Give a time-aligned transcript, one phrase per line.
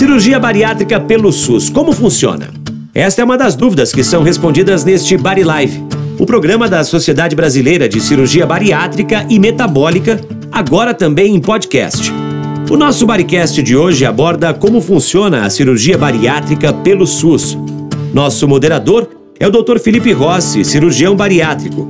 [0.00, 2.48] Cirurgia bariátrica pelo SUS, como funciona?
[2.94, 5.84] Esta é uma das dúvidas que são respondidas neste Bari Live,
[6.18, 10.18] o programa da Sociedade Brasileira de Cirurgia Bariátrica e Metabólica,
[10.50, 12.10] agora também em podcast.
[12.70, 17.58] O nosso Baricast de hoje aborda como funciona a cirurgia bariátrica pelo SUS.
[18.14, 19.06] Nosso moderador
[19.38, 19.78] é o Dr.
[19.78, 21.86] Felipe Rossi, cirurgião bariátrico.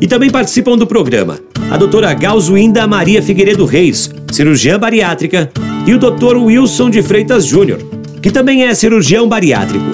[0.00, 1.38] E também participam do programa
[1.70, 5.48] a doutora Galzuinda Maria Figueiredo Reis, cirurgiã bariátrica,
[5.86, 6.36] e o Dr.
[6.36, 7.80] Wilson de Freitas Júnior,
[8.22, 9.84] que também é cirurgião bariátrico.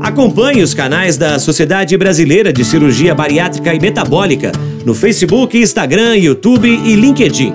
[0.00, 4.50] Acompanhe os canais da Sociedade Brasileira de Cirurgia Bariátrica e Metabólica
[4.84, 7.54] no Facebook, Instagram, YouTube e LinkedIn.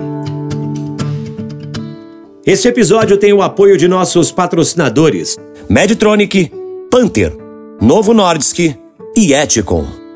[2.46, 5.36] Este episódio tem o apoio de nossos patrocinadores:
[5.68, 6.50] Medtronic,
[6.90, 7.36] Panther,
[7.78, 8.74] Novo Nordisk
[9.14, 10.07] e Eticon.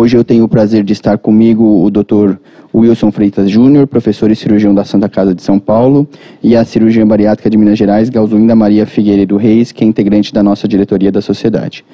[0.00, 2.36] Hoje eu tenho o prazer de estar comigo o Dr.
[2.74, 6.08] Wilson Freitas Júnior, professor e cirurgião da Santa Casa de São Paulo,
[6.42, 10.42] e a cirurgiã bariátrica de Minas Gerais, Galzuinda Maria Figueiredo Reis, que é integrante da
[10.42, 11.84] nossa diretoria da sociedade.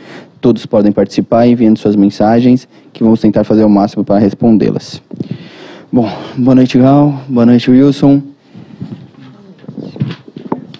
[0.40, 5.02] Todos podem participar enviando suas mensagens, que vamos tentar fazer o máximo para respondê-las.
[5.92, 7.12] Bom, boa noite, Gal.
[7.28, 8.22] Boa noite, Wilson.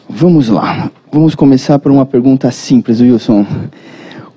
[0.09, 0.93] Vamos lá.
[1.11, 3.45] Vamos começar por uma pergunta simples, Wilson.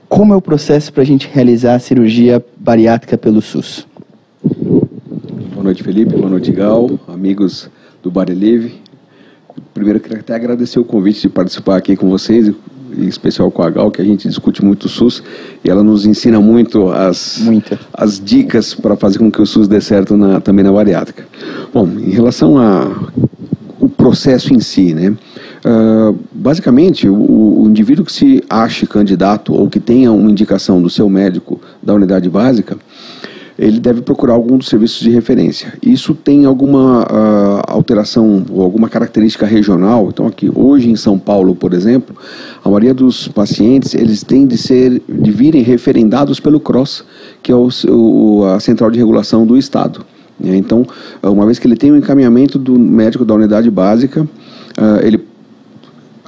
[0.10, 3.88] Como é o processo para a gente realizar a cirurgia bariátrica pelo SUS?
[5.54, 6.16] Boa noite, Felipe.
[6.16, 7.70] Boa noite, Gal, amigos
[8.02, 8.82] do Barelive.
[9.72, 13.70] Primeiro, queria até agradecer o convite de participar aqui com vocês, em especial com a
[13.70, 15.22] Gal, que a gente discute muito o SUS
[15.64, 17.40] e ela nos ensina muito as,
[17.94, 21.24] as dicas para fazer com que o SUS dê certo na, também na bariátrica.
[21.72, 25.16] Bom, em relação ao processo em si, né?
[25.66, 30.90] Uh, basicamente, o, o, indivíduo que se ache candidato ou que tenha uma indicação do
[30.90, 32.78] seu médico da unidade básica,
[33.58, 35.74] ele deve procurar algum dos serviços de referência.
[35.84, 40.08] Isso tem alguma uh, alteração ou alguma característica regional.
[40.08, 42.16] Então, aqui hoje em São Paulo, por exemplo,
[42.64, 47.04] a maioria dos pacientes eles têm de ser de virem referendados pelo CROSS,
[47.44, 50.06] que é o, o, a central de regulação do estado.
[50.42, 50.88] Então,
[51.22, 55.18] uma vez que ele tem o um encaminhamento do médico da unidade básica, uh, ele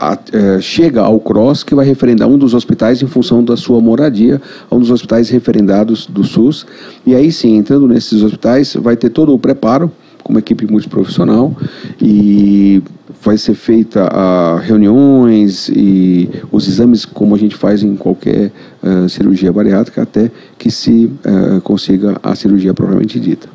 [0.02, 3.80] a, é, chega ao CROSS, que vai referendar um dos hospitais em função da sua
[3.80, 4.42] moradia,
[4.72, 6.66] um dos hospitais referendados do SUS.
[7.06, 9.92] E aí sim, entrando nesses hospitais, vai ter todo o preparo,
[10.24, 11.56] com uma equipe multiprofissional,
[12.02, 12.82] e
[13.24, 18.52] vai ser feita a reuniões e os exames como a gente faz em qualquer
[18.82, 23.48] uh, cirurgia bariátrica até que se uh, consiga a cirurgia propriamente dita.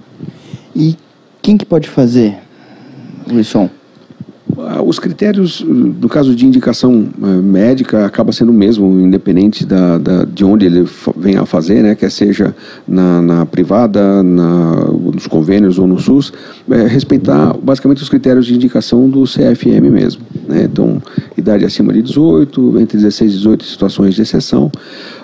[0.75, 0.97] E
[1.43, 2.37] quem que pode fazer,
[3.29, 3.69] Wilson?
[4.59, 9.99] Ah, os critérios, no caso de indicação eh, médica, acaba sendo o mesmo, independente da,
[9.99, 12.55] da, de onde ele venha a fazer, né, quer seja
[12.89, 16.33] na, na privada, na, nos convênios ou no SUS,
[16.71, 20.23] é, respeitar basicamente os critérios de indicação do CFM mesmo.
[20.49, 21.03] Né, então,
[21.37, 24.71] idade acima de 18, entre 16 e 18 situações de exceção,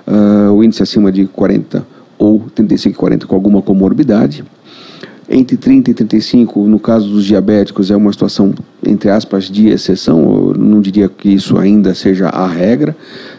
[0.06, 1.86] uh, o índice acima de 40
[2.18, 4.44] ou 35 e 40 com alguma comorbidade,
[5.32, 8.54] entre 30 e 35, no caso dos diabéticos, é uma situação,
[8.86, 10.20] entre aspas, de exceção.
[10.20, 12.94] Eu não diria que isso ainda seja a regra.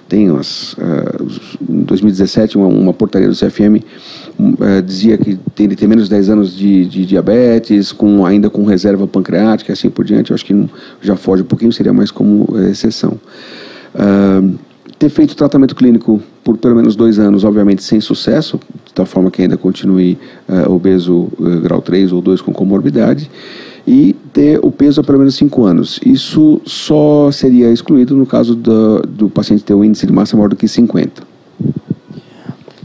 [0.10, 1.28] Tem umas, uh,
[1.70, 3.84] em 2017, uma, uma, portaria do CFM
[4.40, 8.50] uh, dizia que tem de ter menos de 10 anos de, de, diabetes, com, ainda
[8.50, 10.32] com reserva pancreática e assim por diante.
[10.32, 10.70] Eu acho que não,
[11.02, 13.20] já foge um pouquinho, seria mais como uh, exceção.
[14.98, 18.60] Ter feito tratamento clínico por pelo menos dois anos, obviamente sem sucesso,
[18.94, 20.18] tal forma que ainda continue
[20.48, 23.30] uh, obeso uh, grau 3 ou 2 com comorbidade,
[23.86, 26.00] e ter o peso há pelo menos 5 anos.
[26.06, 30.50] Isso só seria excluído no caso do, do paciente ter um índice de massa maior
[30.50, 31.34] do que 50.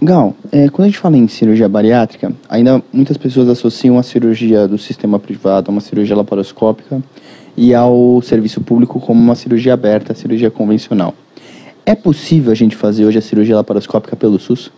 [0.01, 4.69] Gal, é, quando a gente fala em cirurgia bariátrica, ainda muitas pessoas associam a cirurgia
[4.69, 7.03] do sistema privado a uma cirurgia laparoscópica
[7.57, 11.15] e ao serviço público como uma cirurgia aberta, cirurgia convencional.
[11.85, 14.71] É possível a gente fazer hoje a cirurgia laparoscópica pelo SUS?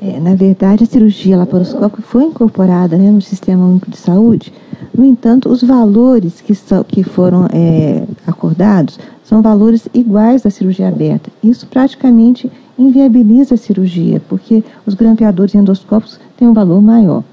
[0.00, 4.52] É, na verdade, a cirurgia laparoscópica foi incorporada né, no Sistema Único de Saúde.
[4.96, 10.88] No entanto, os valores que, são, que foram é, acordados são valores iguais à cirurgia
[10.88, 11.30] aberta.
[11.42, 17.24] Isso praticamente inviabiliza a cirurgia, porque os grampeadores endoscópicos têm um valor maior.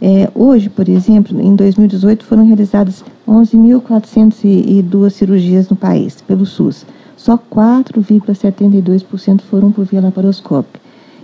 [0.00, 6.84] É, hoje, por exemplo, em 2018 foram realizadas 11.402 cirurgias no país, pelo SUS
[7.16, 10.78] só 4,72% foram por via laparoscópica.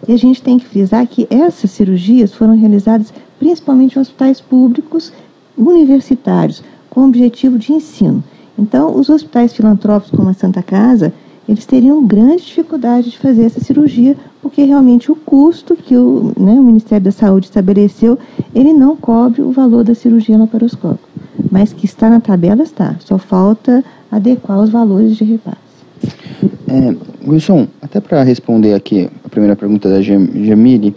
[0.07, 5.13] E a gente tem que frisar que essas cirurgias foram realizadas principalmente em hospitais públicos
[5.57, 8.23] universitários, com objetivo de ensino.
[8.59, 11.13] Então, os hospitais filantrópicos, como a Santa Casa,
[11.49, 16.53] eles teriam grande dificuldade de fazer essa cirurgia, porque realmente o custo que o, né,
[16.53, 18.19] o Ministério da Saúde estabeleceu,
[18.55, 21.09] ele não cobre o valor da cirurgia laparoscópica.
[21.51, 22.97] Mas que está na tabela, está.
[23.01, 25.72] Só falta adequar os valores de repasse.
[26.69, 26.95] É,
[27.29, 30.95] Wilson, até para responder aqui a primeira pergunta da Jamile,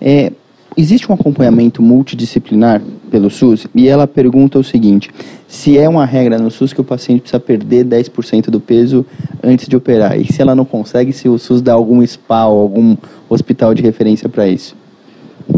[0.00, 0.32] é,
[0.76, 5.10] existe um acompanhamento multidisciplinar pelo SUS e ela pergunta o seguinte:
[5.46, 9.04] se é uma regra no SUS que o paciente precisa perder 10% do peso
[9.42, 12.60] antes de operar, e se ela não consegue, se o SUS dá algum SPA ou
[12.60, 12.96] algum
[13.28, 14.76] hospital de referência para isso?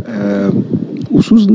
[0.06, 1.46] É, o SUS,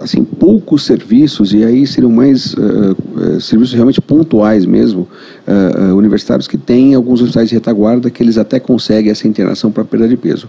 [0.00, 5.08] assim, poucos serviços, e aí seriam mais uh, serviços realmente pontuais mesmo,
[5.46, 9.84] uh, universitários, que têm alguns hospitais de retaguarda que eles até conseguem essa internação para
[9.84, 10.48] perda de peso.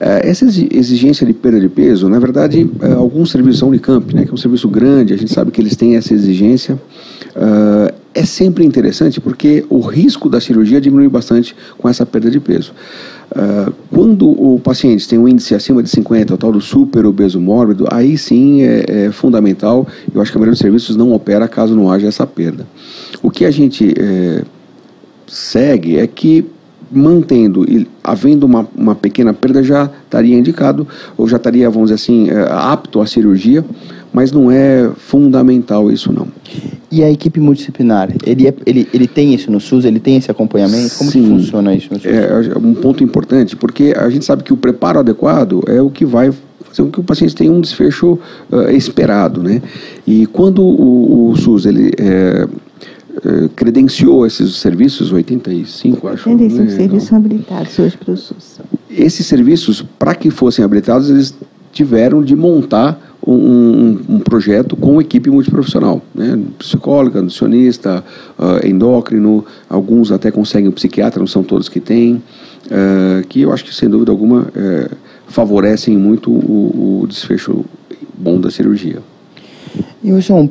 [0.00, 4.24] É, essa exigência de perda de peso, na verdade, é, alguns serviços, a Unicamp, né,
[4.24, 6.80] que é um serviço grande, a gente sabe que eles têm essa exigência,
[7.34, 12.40] uh, é sempre interessante porque o risco da cirurgia diminui bastante com essa perda de
[12.40, 12.72] peso.
[13.90, 17.86] Quando o paciente tem um índice acima de 50, o tal do super obeso mórbido,
[17.90, 19.86] aí sim é, é, fundamental.
[20.12, 22.66] Eu acho que a maioria dos serviços não opera caso não haja essa perda.
[23.22, 24.42] O que a gente é,
[25.26, 26.44] segue é que
[26.90, 30.86] mantendo e havendo uma, uma pequena perda já estaria indicado
[31.16, 33.64] ou já estaria, vamos dizer assim, é, apto à cirurgia,
[34.12, 36.28] mas não é fundamental isso não.
[36.90, 40.30] E a equipe multidisciplinar, ele, é, ele, ele tem isso no SUS, ele tem esse
[40.30, 40.96] acompanhamento?
[40.96, 42.06] Como Sim, funciona isso no SUS?
[42.06, 45.90] É, é um ponto importante, porque a gente sabe que o preparo adequado é o
[45.90, 46.32] que vai
[46.64, 48.18] fazer com que o paciente tenha um desfecho
[48.50, 49.62] uh, esperado, né?
[50.06, 52.46] E quando o, o SUS ele é,
[53.24, 56.30] eh, credenciou esses serviços, 85, acho.
[56.30, 56.76] 85 né?
[56.76, 58.60] serviços são habilitados hoje para o SUS.
[58.90, 61.34] Esses serviços, para que fossem habilitados, eles
[61.72, 66.38] tiveram de montar um, um, um, projeto com equipe multiprofissional, né?
[66.58, 68.04] psicóloga, nutricionista,
[68.38, 72.22] uh, endócrino, alguns até conseguem o psiquiatra, não são todos que têm,
[72.66, 77.64] uh, que eu acho que sem dúvida alguma uh, favorecem muito o, o, desfecho
[78.16, 79.00] bom da cirurgia.
[80.02, 80.48] E Wilson,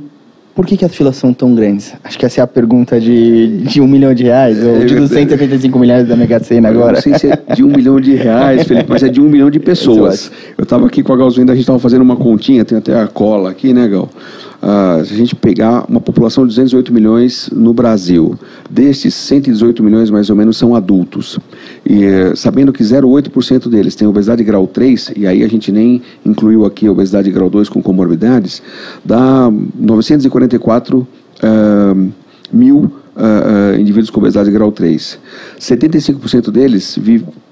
[0.58, 1.94] por que, que as filas são tão grandes?
[2.04, 5.78] Acho que essa é a pergunta de, de um milhão de reais, ou de 275
[5.78, 6.94] milhões da Mega Sena agora.
[6.94, 9.30] Eu não sei se é de um milhão de reais, Felipe, mas é de um
[9.30, 10.32] milhão de pessoas.
[10.58, 13.06] Eu estava aqui com a Galzinha, a gente estava fazendo uma continha, tem até a
[13.06, 14.10] cola aqui, né, Gal?
[14.58, 18.38] Uh, se a gente pegar uma população de 208 milhões no Brasil,
[18.70, 21.40] destes 118 milhões mais ou menos são adultos.
[21.86, 26.02] E uh, sabendo que 0,8% deles tem obesidade grau 3, e aí a gente nem
[26.26, 28.64] incluiu aqui a obesidade grau 2 com comorbidades,
[29.06, 32.12] dá 944 uh,
[32.52, 35.20] mil uh, indivíduos com obesidade grau 3.
[35.60, 36.98] 75% deles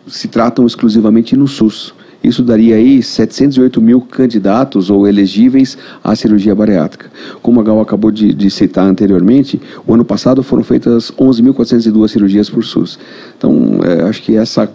[0.08, 1.94] se tratam exclusivamente no SUS.
[2.26, 7.12] Isso daria aí 708 mil candidatos ou elegíveis à cirurgia bariátrica.
[7.42, 12.50] Como a Gal acabou de, de citar anteriormente, o ano passado foram feitas 11.402 cirurgias
[12.50, 12.98] por SUS.
[13.38, 14.70] Então, é, acho que essa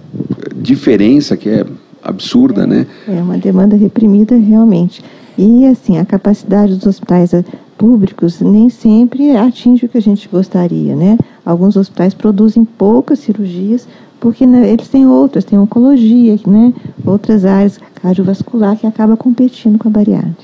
[0.56, 1.67] diferença que é
[2.02, 2.87] absurda, é, né?
[3.08, 5.02] É uma demanda reprimida realmente.
[5.37, 7.44] E assim, a capacidade dos hospitais eh,
[7.79, 11.17] públicos nem sempre atinge o que a gente gostaria, né?
[11.44, 13.88] Alguns hospitais produzem poucas cirurgias
[14.20, 16.72] porque né, eles têm outras, têm oncologia, né,
[17.05, 20.37] outras áreas cardiovascular que acaba competindo com a bariátrica.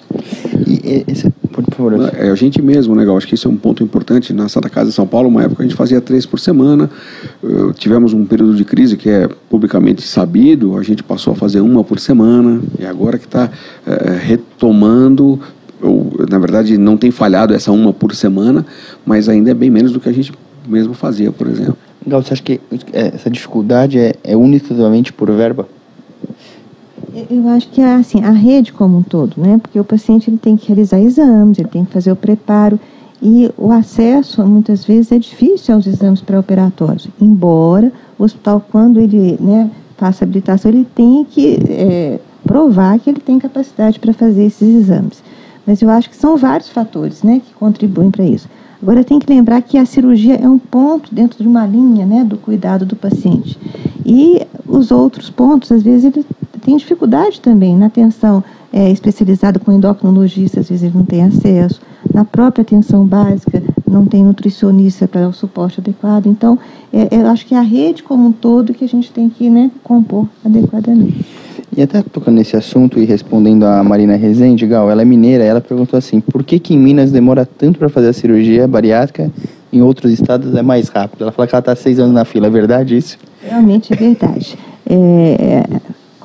[0.66, 2.14] E, esse, por favor.
[2.14, 3.16] É a gente mesmo, né, Gal?
[3.16, 4.32] Acho que isso é um ponto importante.
[4.32, 6.90] Na Santa Casa de São Paulo, uma época a gente fazia três por semana.
[7.42, 11.60] Uh, tivemos um período de crise que é publicamente sabido, a gente passou a fazer
[11.60, 13.50] uma por semana, e agora que está uh,
[13.90, 15.40] eh, retomando
[15.82, 18.64] ou, na verdade, não tem falhado essa uma por semana,
[19.04, 20.32] mas ainda é bem menos do que a gente
[20.66, 21.76] mesmo fazia, por exemplo.
[22.06, 22.60] Gal, você acha que
[22.92, 25.68] é, essa dificuldade é, é unicamente por verba?
[27.30, 29.58] Eu acho que assim, a rede como um todo, né?
[29.60, 32.78] Porque o paciente ele tem que realizar exames, ele tem que fazer o preparo
[33.22, 37.08] e o acesso muitas vezes é difícil aos exames pré-operatórios.
[37.20, 43.20] Embora o hospital, quando ele né, faça habilitação, ele tem que é, provar que ele
[43.20, 45.22] tem capacidade para fazer esses exames.
[45.66, 48.48] Mas eu acho que são vários fatores né, que contribuem para isso.
[48.82, 52.24] Agora tem que lembrar que a cirurgia é um ponto dentro de uma linha né,
[52.24, 53.58] do cuidado do paciente.
[54.04, 56.24] E os outros pontos, às vezes, ele
[56.60, 58.42] tem dificuldade também na atenção
[58.72, 61.80] é, especializada com endocrinologista, às vezes ele não tem acesso.
[62.12, 66.26] Na própria atenção básica, não tem nutricionista para o suporte adequado.
[66.26, 66.58] Então,
[66.92, 69.48] é, eu acho que é a rede como um todo que a gente tem que
[69.48, 71.24] né, compor adequadamente.
[71.76, 75.60] E até tocando nesse assunto e respondendo a Marina Rezende, Gal, ela é mineira, ela
[75.60, 79.30] perguntou assim, por que que em Minas demora tanto para fazer a cirurgia bariátrica,
[79.70, 81.20] em outros estados é mais rápido?
[81.20, 83.18] Ela fala que ela está seis anos na fila, é verdade isso?
[83.42, 84.56] Realmente é verdade.
[84.88, 85.64] É,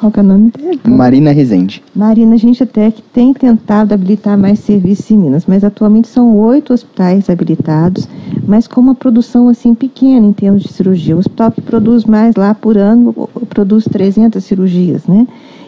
[0.02, 0.82] Qual que é o nome dele?
[0.84, 1.84] Marina Rezende.
[1.96, 6.36] Marina, a gente até que tem tentado habilitar mais serviços em Minas, mas atualmente são
[6.40, 8.10] oito hospitais habilitados,
[8.48, 11.16] mas com uma produção assim pequena em termos de cirurgia.
[11.16, 13.14] O hospital que produz mais lá por ano
[13.48, 15.28] produz 300 cirurgias, né?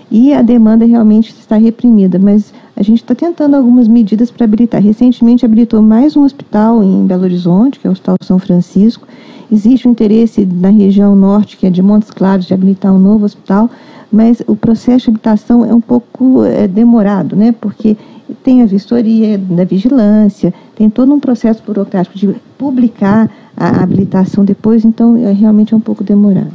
[0.10, 4.82] E a demanda realmente está reprimida, mas a gente está tentando algumas medidas para habilitar.
[4.82, 9.08] Recentemente habilitou mais um hospital em Belo Horizonte, que é o Hospital São Francisco.
[9.52, 13.26] Existe um interesse na região norte, que é de Montes Claros, de habilitar um novo
[13.26, 13.70] hospital,
[14.14, 17.52] mas o processo de habitação é um pouco é, demorado, né?
[17.60, 17.98] Porque
[18.44, 23.28] tem a vistoria da vigilância, tem todo um processo burocrático de publicar
[23.58, 26.52] a habilitação depois, então é, realmente é um pouco demorado.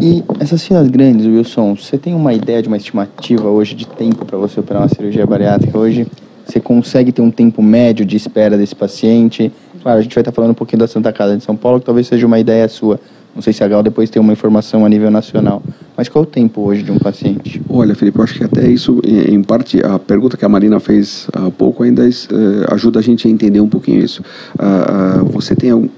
[0.00, 4.24] E essas filas grandes, Wilson, você tem uma ideia de uma estimativa hoje de tempo
[4.24, 5.78] para você operar uma cirurgia bariátrica?
[5.78, 6.06] Hoje
[6.46, 9.52] você consegue ter um tempo médio de espera desse paciente?
[9.82, 11.84] Claro, a gente vai estar falando um pouquinho da Santa Casa de São Paulo, que
[11.84, 12.98] talvez seja uma ideia sua.
[13.38, 15.62] Não sei se a Gal depois tem uma informação a nível nacional.
[15.96, 17.62] Mas qual é o tempo hoje de um paciente?
[17.68, 21.28] Olha, Felipe, eu acho que até isso, em parte, a pergunta que a Marina fez
[21.32, 24.24] há pouco ainda uh, ajuda a gente a entender um pouquinho isso.
[24.58, 25.88] Uh, uh, você tem algum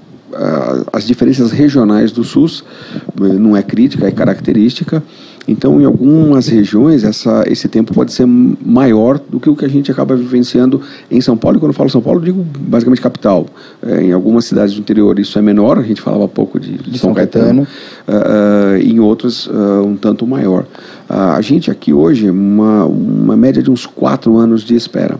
[0.93, 2.63] as diferenças regionais do SUS
[3.19, 5.03] não é crítica, é característica.
[5.47, 9.67] Então, em algumas regiões, essa, esse tempo pode ser maior do que o que a
[9.67, 11.57] gente acaba vivenciando em São Paulo.
[11.57, 13.47] E quando eu falo São Paulo, digo basicamente capital.
[13.81, 16.97] É, em algumas cidades do interior isso é menor, a gente falava pouco de, de
[16.99, 17.65] São, São, Caetano.
[17.65, 17.67] Caetano.
[18.07, 20.65] Uh, uh, em outras, uh, um tanto maior.
[21.09, 25.17] a gente aqui hoje, uma, uma média de uns quatro anos de espera.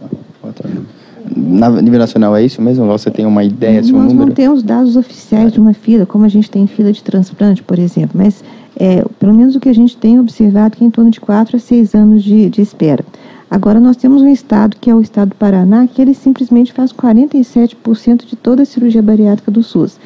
[0.00, 0.06] Tá,
[0.40, 0.96] quatro anos.
[1.36, 2.86] Na nível nacional é isso mesmo?
[2.86, 4.14] Você tem uma ideia, Nós número?
[4.14, 7.80] não temos dados oficiais de uma fila, como a gente tem fila de transplante, por
[7.80, 8.44] exemplo, mas
[8.78, 11.56] é, pelo menos o que a gente tem observado que é em torno de 4
[11.56, 13.04] a 6 anos de, de espera.
[13.48, 16.92] Agora, nós temos um estado, que é o estado do Paraná, que ele simplesmente faz
[16.92, 19.98] 47% de toda a cirurgia bariátrica do SUS.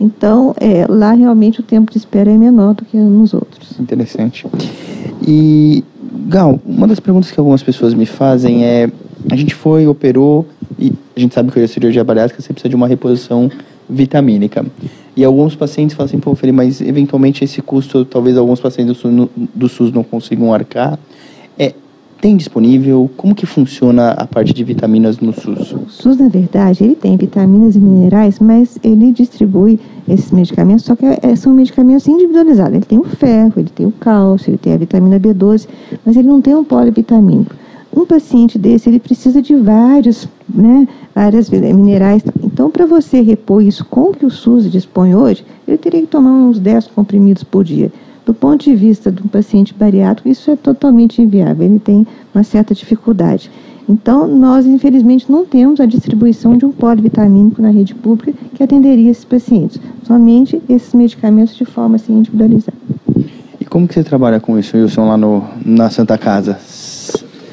[0.00, 3.78] Então, é, lá realmente o tempo de espera é menor do que nos outros.
[3.80, 4.46] Interessante.
[5.26, 5.82] E,
[6.26, 8.88] Gal, uma das perguntas que algumas pessoas me fazem é:
[9.28, 10.46] a gente foi, operou,
[10.78, 13.50] e a gente sabe que a cirurgia bariátrica você precisa de uma reposição
[13.88, 14.64] vitamínica.
[15.16, 19.00] E alguns pacientes falam assim, pô, Felipe, mas eventualmente esse custo, talvez alguns pacientes
[19.54, 20.98] do SUS, não consigam arcar.
[21.58, 21.72] É,
[22.20, 23.08] tem disponível?
[23.16, 25.72] Como que funciona a parte de vitaminas no SUS?
[25.72, 30.96] O SUS, na verdade, ele tem vitaminas e minerais, mas ele distribui esses medicamentos, só
[30.96, 32.74] que é, são medicamentos individualizados.
[32.74, 35.68] Ele tem o ferro, ele tem o cálcio, ele tem a vitamina B12,
[36.04, 37.54] mas ele não tem um polivitamínico.
[37.96, 42.22] Um paciente desse, ele precisa de vários, né, várias minerais.
[42.42, 46.08] Então, para você repor isso com o que o SUS dispõe hoje, ele teria que
[46.08, 47.92] tomar uns 10 comprimidos por dia.
[48.26, 52.42] Do ponto de vista de um paciente bariátrico, isso é totalmente inviável, ele tem uma
[52.42, 53.50] certa dificuldade.
[53.88, 59.10] Então, nós, infelizmente, não temos a distribuição de um polivitamínico na rede pública que atenderia
[59.10, 59.78] esses pacientes.
[60.04, 62.76] Somente esses medicamentos de forma assim, individualizada.
[63.60, 66.58] E como que você trabalha com isso, Wilson, lá no, na Santa Casa?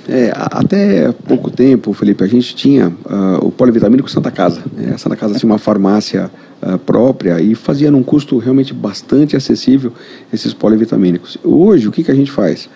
[0.08, 4.62] É, até pouco tempo, Felipe, a gente tinha uh, o polivitamínico Santa Casa.
[4.75, 4.93] Né?
[4.93, 6.31] A Santa Casa tinha uma farmácia
[6.62, 9.93] uh, própria e fazia num custo realmente bastante acessível
[10.34, 11.38] esses polivitamínicos.
[11.43, 12.67] Hoje, o que, que a gente faz?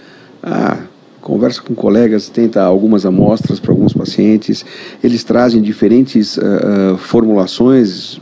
[0.44, 0.78] Ah,
[1.20, 4.64] conversa com colegas, tenta algumas amostras para alguns pacientes,
[5.04, 8.20] eles trazem diferentes uh, formulações,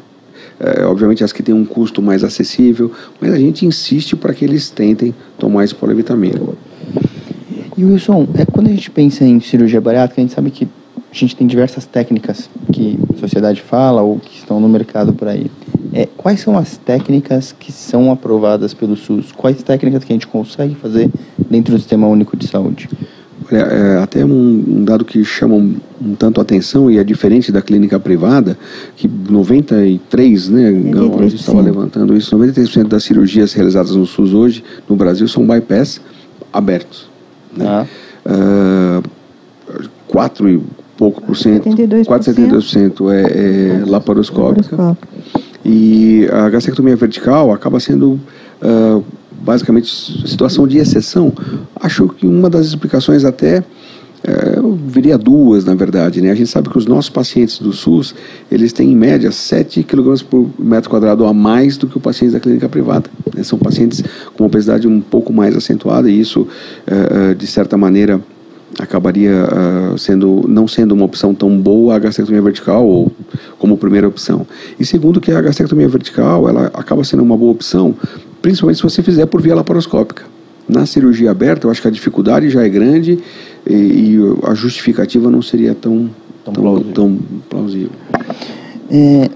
[0.88, 4.70] obviamente as que têm um custo mais acessível, mas a gente insiste para que eles
[4.70, 6.56] tentem tomar esse polivitamínico.
[7.78, 10.68] E Wilson, é, quando a gente pensa em cirurgia bariátrica, a gente sabe que
[11.14, 15.28] a gente tem diversas técnicas que a sociedade fala ou que estão no mercado por
[15.28, 15.50] aí.
[15.94, 19.32] É, quais são as técnicas que são aprovadas pelo SUS?
[19.32, 21.10] Quais técnicas que a gente consegue fazer
[21.50, 22.90] dentro do Sistema Único de Saúde?
[23.52, 27.52] Olha, é, até um, um, dado que chama um, um, tanto atenção e é diferente
[27.52, 28.58] da clínica privada,
[28.96, 34.64] que 93, né, a gente estava levantando isso, 93% das cirurgias realizadas no SUS hoje,
[34.90, 36.02] no Brasil, são bypass
[36.52, 37.13] abertos.
[37.56, 37.88] Né?
[38.26, 39.02] Ah.
[39.02, 39.10] Uh,
[40.08, 40.62] 4 e
[40.96, 44.98] pouco por cento, 4,72% é, é laparoscópica.
[45.66, 48.20] E a gastrectomia vertical acaba sendo
[48.62, 51.34] uh, basicamente situação de exceção.
[51.80, 53.64] Acho que uma das explicações até
[54.26, 56.22] é, eu viria duas, na verdade.
[56.22, 56.32] Né?
[56.32, 58.16] A gente sabe que os nossos pacientes do SUS,
[58.50, 62.34] eles têm em média 7 kg por metro quadrado a mais do que os pacientes
[62.34, 63.10] da clínica privada.
[63.36, 63.44] Né?
[63.44, 64.02] São pacientes
[64.36, 66.48] com obesidade um pouco mais acentuada e isso,
[66.88, 68.22] é, é de certa maneira,
[68.80, 73.12] acabaria uh, sendo não sendo uma opção tão boa a gastrectomia vertical ou
[73.60, 74.48] como primeira opção.
[74.80, 77.94] E segundo que a gastrectomia vertical, ela acaba sendo uma boa opção,
[78.42, 80.24] principalmente se você fizer por via laparoscópica.
[80.68, 83.20] Na cirurgia aberta, eu acho que a dificuldade já é grande
[83.68, 86.10] e, e a justificativa não seria tão,
[86.44, 86.94] tão, tão plausível.
[86.94, 87.92] Tão plausível.
[88.90, 89.30] É,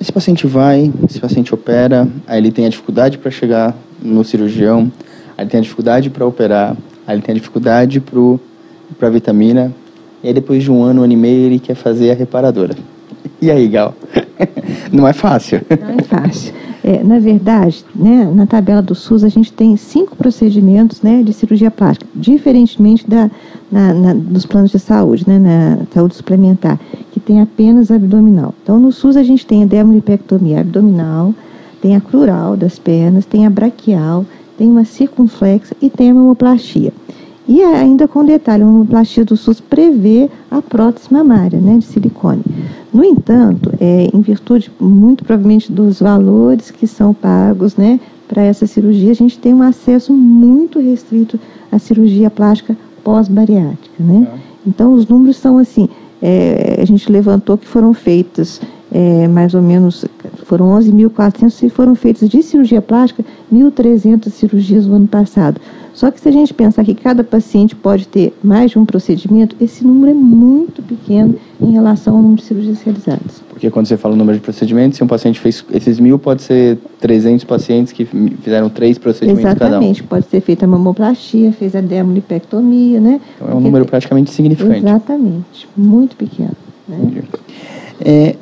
[0.00, 4.90] esse paciente vai, esse paciente opera, aí ele tem a dificuldade para chegar no cirurgião,
[5.36, 8.02] Aí ele tem a dificuldade para operar, aí ele tem a dificuldade
[8.98, 9.72] para vitamina,
[10.22, 12.74] e aí depois de um ano, um ano e meio, ele quer fazer a reparadora.
[13.38, 13.94] E aí, Gal?
[14.90, 15.60] Não é fácil.
[15.68, 16.54] Não é fácil.
[16.82, 21.34] É, na verdade, né, na tabela do SUS, a gente tem cinco procedimentos né, de
[21.34, 23.30] cirurgia plástica, diferentemente da,
[23.70, 26.78] na, na, dos planos de saúde, né, na saúde suplementar,
[27.12, 28.54] que tem apenas abdominal.
[28.62, 31.34] Então, no SUS, a gente tem a dermolipectomia abdominal,
[31.80, 34.24] tem a crural das pernas, tem a braquial,
[34.56, 36.92] tem uma circunflexa e tem a mamoplastia.
[37.48, 42.42] E ainda com detalhe, a mamoplastia do SUS prevê a prótese mamária, né, de silicone.
[42.92, 48.66] No entanto, é, em virtude muito provavelmente dos valores que são pagos, né, para essa
[48.66, 51.38] cirurgia, a gente tem um acesso muito restrito
[51.70, 54.26] à cirurgia plástica pós-bariátrica, né?
[54.34, 54.38] É.
[54.66, 55.88] Então, os números são assim,
[56.20, 58.60] é, a gente levantou que foram feitas
[58.96, 60.06] é, mais ou menos,
[60.44, 63.22] foram 11.400 e foram feitas de cirurgia plástica
[63.52, 65.60] 1.300 cirurgias no ano passado.
[65.92, 69.54] Só que se a gente pensar que cada paciente pode ter mais de um procedimento,
[69.60, 73.42] esse número é muito pequeno em relação ao número de cirurgias realizadas.
[73.50, 76.40] Porque quando você fala o número de procedimentos, se um paciente fez esses mil, pode
[76.40, 79.82] ser 300 pacientes que fizeram três procedimentos Exatamente, cada um.
[79.82, 83.20] Exatamente, pode ser feita a mamoplastia, fez a dermolipectomia, né?
[83.36, 84.78] Então é um número praticamente significante.
[84.78, 86.56] Exatamente, muito pequeno.
[86.88, 87.22] Né?
[88.00, 88.36] É,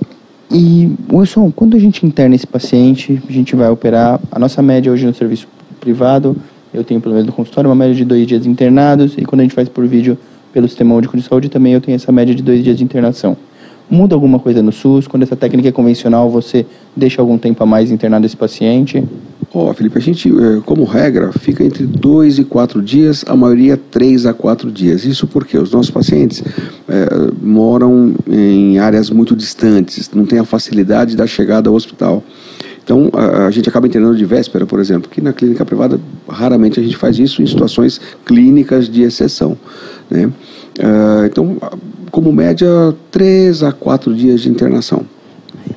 [0.50, 4.90] e, Wilson, quando a gente interna esse paciente, a gente vai operar, a nossa média
[4.92, 5.48] hoje no serviço
[5.80, 6.36] privado
[6.74, 9.14] eu tenho, pelo menos no consultório, uma média de dois dias internados.
[9.16, 10.18] E quando a gente faz por vídeo
[10.52, 13.36] pelo Sistema Único de Saúde, também eu tenho essa média de dois dias de internação.
[13.88, 15.06] Muda alguma coisa no SUS?
[15.06, 19.04] Quando essa técnica é convencional, você deixa algum tempo a mais internado esse paciente?
[19.54, 23.36] Ó, oh, Felipe, a gente, é, como regra, fica entre dois e quatro dias, a
[23.36, 25.04] maioria três a quatro dias.
[25.04, 26.42] Isso porque os nossos pacientes
[26.88, 27.06] é,
[27.40, 32.24] moram em áreas muito distantes, não têm a facilidade da chegada ao hospital.
[32.82, 36.82] Então, a, gente acaba internando de véspera, por exemplo, que na clínica privada raramente a
[36.82, 39.56] gente faz isso em situações clínicas de exceção.
[40.10, 40.26] Né?
[40.26, 41.56] Uh, então,
[42.10, 42.68] como média,
[43.10, 45.06] três a quatro dias de internação.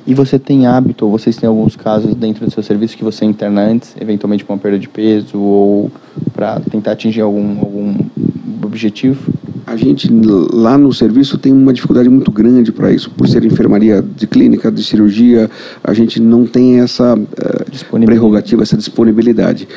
[0.08, 3.26] E você tem hábito, ou vocês têm alguns casos dentro do seu serviço que você
[3.26, 5.90] interna antes, eventualmente com uma perda de peso, ou
[6.32, 7.94] para tentar atingir algum, algum
[8.62, 9.30] objetivo?
[9.68, 14.02] A gente lá no serviço tem uma dificuldade muito grande para isso, por ser enfermaria
[14.02, 15.50] de clínica, de cirurgia,
[15.84, 19.68] a gente não tem essa uh, prerrogativa, essa disponibilidade.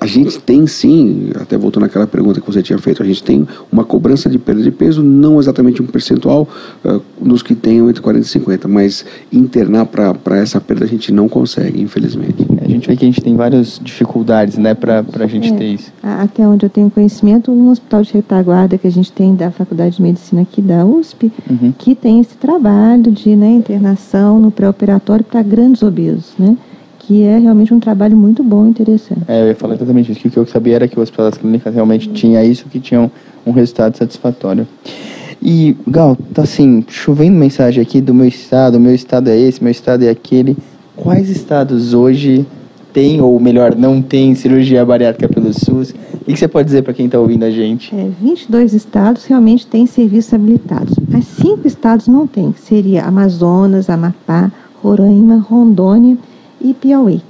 [0.00, 3.46] A gente tem sim, até voltando àquela pergunta que você tinha feito, a gente tem
[3.70, 6.48] uma cobrança de perda de peso, não exatamente um percentual
[6.84, 11.12] uh, nos que tenham entre 40 e 50, mas internar para essa perda a gente
[11.12, 12.44] não consegue, infelizmente.
[12.66, 15.64] A gente vê que a gente tem várias dificuldades, né, para a gente é, ter
[15.66, 15.92] isso.
[16.02, 19.96] Até onde eu tenho conhecimento, um hospital de retaguarda que a gente tem da Faculdade
[19.96, 21.72] de Medicina aqui da USP, uhum.
[21.78, 26.56] que tem esse trabalho de né, internação no pré-operatório para grandes obesos, né?
[26.98, 29.22] que é realmente um trabalho muito bom e interessante.
[29.28, 31.38] É, eu ia falar exatamente isso, o que eu sabia era que o Hospital das
[31.38, 32.14] Clínicas realmente uhum.
[32.14, 33.10] tinha isso, que tinha um,
[33.46, 34.66] um resultado satisfatório.
[35.40, 39.70] E, Gal, tá assim, chovendo mensagem aqui do meu estado, meu estado é esse, meu
[39.70, 40.56] estado é aquele.
[40.96, 42.46] Quais estados hoje
[42.92, 45.94] tem, ou melhor, não tem cirurgia bariátrica pelo SUS?
[46.22, 47.94] O que você pode dizer para quem está ouvindo a gente?
[47.94, 53.90] É, 22 estados realmente têm serviços habilitados, mas cinco estados não têm, que seria Amazonas,
[53.90, 54.50] Amapá,
[54.82, 56.16] Roraima, Rondônia
[56.60, 57.20] e Piauí.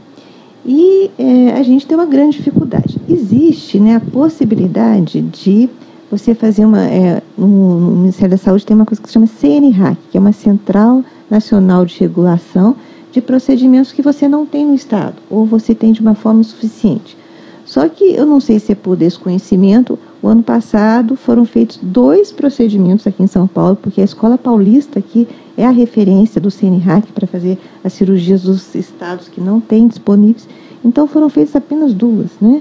[0.65, 2.99] E é, a gente tem uma grande dificuldade.
[3.09, 5.69] Existe né, a possibilidade de
[6.11, 6.83] você fazer uma.
[6.85, 10.21] É, no, no Ministério da Saúde tem uma coisa que se chama CNRAC, que é
[10.21, 12.77] uma Central Nacional de Regulação
[13.17, 17.17] de procedimentos que você não tem no Estado, ou você tem de uma forma insuficiente.
[17.65, 22.31] Só que eu não sei se é por desconhecimento, o ano passado foram feitos dois
[22.31, 25.27] procedimentos aqui em São Paulo, porque a Escola Paulista aqui
[25.57, 30.47] é a referência do CNRAC para fazer as cirurgias dos estados que não têm disponíveis.
[30.85, 32.61] Então foram feitas apenas duas, né?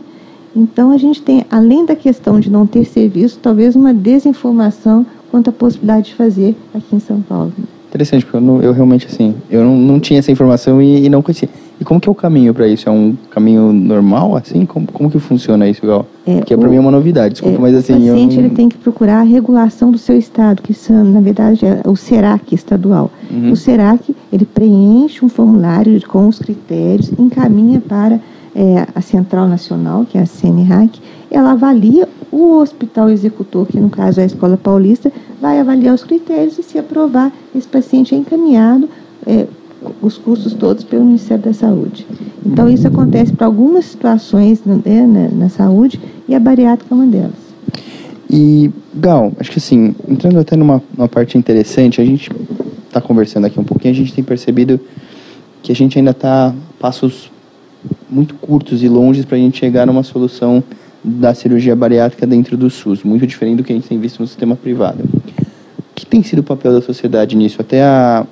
[0.56, 5.50] Então a gente tem, além da questão de não ter serviço, talvez uma desinformação quanto
[5.50, 7.52] à possibilidade de fazer aqui em São Paulo.
[7.96, 11.10] Interessante, porque eu, não, eu realmente, assim, eu não, não tinha essa informação e, e
[11.10, 11.48] não conhecia.
[11.80, 12.90] E como que é o caminho para isso?
[12.90, 14.66] É um caminho normal, assim?
[14.66, 16.06] Como, como que funciona isso, Gal?
[16.26, 17.94] É, porque para mim é uma novidade, desculpa, é, mas assim...
[17.94, 21.22] O paciente eu ele tem que procurar a regulação do seu estado, que são, na
[21.22, 23.10] verdade é o SERAC estadual.
[23.32, 23.52] Uhum.
[23.52, 28.20] O SERAC, ele preenche um formulário com os critérios, encaminha para
[28.56, 33.90] é, a Central Nacional, que é a CNRAC, ela avalia o hospital executor, que no
[33.90, 38.18] caso é a Escola Paulista, vai avaliar os critérios e se aprovar, esse paciente é
[38.18, 38.90] encaminhado
[39.28, 39.46] é,
[40.02, 42.08] os custos todos pelo Ministério da Saúde.
[42.46, 47.08] Então, isso acontece para algumas situações né, na, na, saúde e a bariátrica é uma
[47.08, 47.46] delas.
[48.30, 52.32] E, Gal, acho que assim, entrando até numa, numa parte interessante, a gente
[52.88, 54.80] está conversando aqui um pouquinho, a gente tem percebido
[55.62, 57.30] que a gente ainda está passos
[58.10, 60.64] muito curtos e longes para a gente chegar numa solução
[61.04, 64.28] da cirurgia bariátrica dentro do SUS, muito diferente do que a gente tem visto no
[64.28, 65.04] sistema privado.
[65.04, 67.62] O que tem sido o papel da sociedade nisso?
[67.62, 68.26] Até a,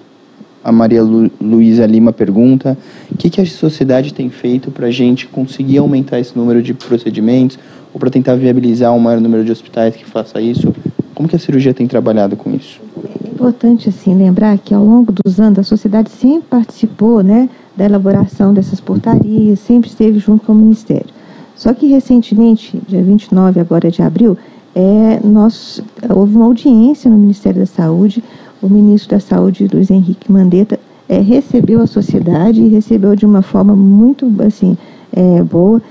[0.63, 2.77] a Maria Lu, Luísa Lima pergunta:
[3.11, 6.73] o que, que a sociedade tem feito para a gente conseguir aumentar esse número de
[6.73, 7.59] procedimentos
[7.93, 10.73] ou para tentar viabilizar um maior número de hospitais que faça isso?
[11.13, 12.81] Como que a cirurgia tem trabalhado com isso?
[13.43, 18.53] Importante assim lembrar que ao longo dos anos a sociedade sempre participou, né, da elaboração
[18.53, 21.07] dessas portarias, sempre esteve junto com o Ministério.
[21.53, 24.37] Só que recentemente, dia 29 agora de abril,
[24.73, 28.23] é, nós, houve uma audiência no Ministério da Saúde,
[28.61, 30.79] o ministro da Saúde, Luiz Henrique Mandetta,
[31.09, 34.77] é, recebeu a sociedade e recebeu de uma forma muito assim,
[35.11, 35.81] é, boa.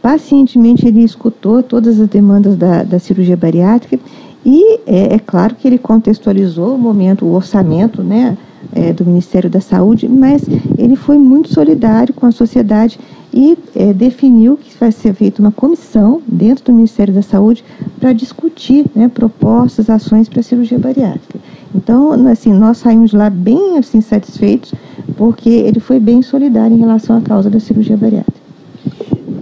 [0.00, 3.98] Pacientemente ele escutou todas as demandas da, da cirurgia bariátrica
[4.44, 8.36] e é, é, claro que ele contextualizou o momento, o orçamento né,
[8.72, 10.42] é, do Ministério da Saúde, mas
[10.76, 12.98] ele foi muito solidário com a sociedade
[13.32, 17.64] e é, definiu que vai ser feita uma comissão dentro do Ministério da Saúde
[18.00, 21.38] para discutir né, propostas, ações para a cirurgia bariátrica.
[21.74, 24.74] Então, assim, nós saímos lá bem assim, satisfeitos,
[25.16, 28.40] porque ele foi bem solidário em relação à causa da cirurgia bariátrica.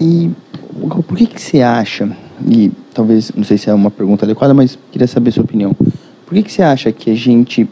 [0.01, 0.31] E
[1.07, 2.17] por que, que você acha,
[2.49, 5.75] e talvez, não sei se é uma pergunta adequada, mas queria saber sua opinião.
[5.75, 7.69] Por que, que você acha que a gente,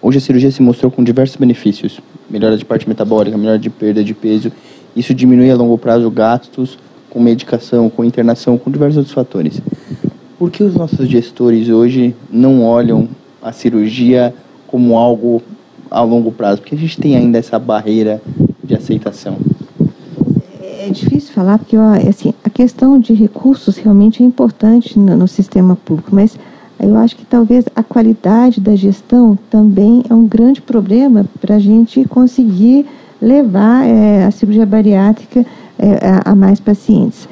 [0.00, 2.00] hoje a cirurgia se mostrou com diversos benefícios?
[2.30, 4.52] Melhora de parte metabólica, melhora de perda de peso,
[4.94, 6.78] isso diminui a longo prazo gastos
[7.10, 9.60] com medicação, com internação, com diversos outros fatores.
[10.38, 13.08] Por que os nossos gestores hoje não olham
[13.42, 14.34] a cirurgia
[14.66, 15.42] como algo
[15.90, 16.60] a longo prazo?
[16.60, 18.22] Porque a gente tem ainda essa barreira
[18.62, 19.38] de aceitação.
[20.80, 21.76] É difícil falar, porque
[22.08, 26.38] assim, a questão de recursos realmente é importante no, no sistema público, mas
[26.78, 31.58] eu acho que talvez a qualidade da gestão também é um grande problema para a
[31.58, 32.86] gente conseguir
[33.20, 35.44] levar é, a cirurgia bariátrica
[35.76, 37.28] é, a, a mais pacientes.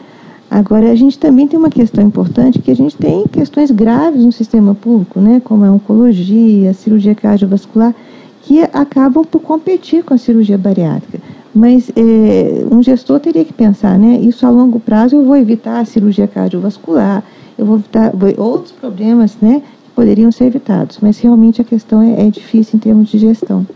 [0.51, 4.33] Agora, a gente também tem uma questão importante, que a gente tem questões graves no
[4.33, 7.95] sistema público, né, como a oncologia, a cirurgia cardiovascular,
[8.43, 11.21] que acabam por competir com a cirurgia bariátrica.
[11.57, 15.81] Mas é, um gestor teria que pensar, né, isso a longo prazo eu vou evitar
[15.81, 17.25] a cirurgia cardiovascular,
[17.57, 20.99] eu vou evitar outros problemas, né, que poderiam ser evitados.
[21.01, 23.67] Mas realmente a questão é, é difícil em termos de gestão.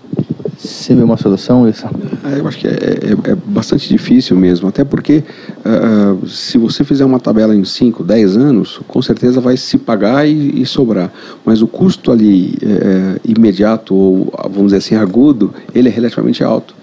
[0.59, 1.89] Você vê uma solução, Wilson?
[2.23, 5.25] Ah, eu acho que é, é, é, bastante difícil mesmo, até porque
[5.65, 10.29] uh, se você fizer uma tabela em 5, 10 anos, com certeza vai se pagar
[10.29, 11.11] e, e sobrar.
[11.47, 16.75] Mas o custo ali é, imediato, ou vamos dizer assim, agudo, ele é relativamente alto.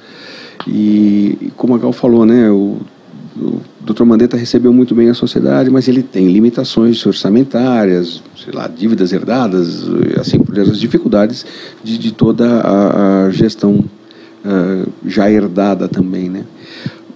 [0.67, 2.77] E como a Gal falou, né, o,
[3.37, 4.03] o Dr.
[4.03, 9.85] Mandetta recebeu muito bem a sociedade, mas ele tem limitações orçamentárias, sei lá, dívidas herdadas,
[10.19, 11.45] assim por diante, as dificuldades
[11.83, 13.85] de, de toda a, a gestão
[14.43, 16.43] uh, já herdada também, né?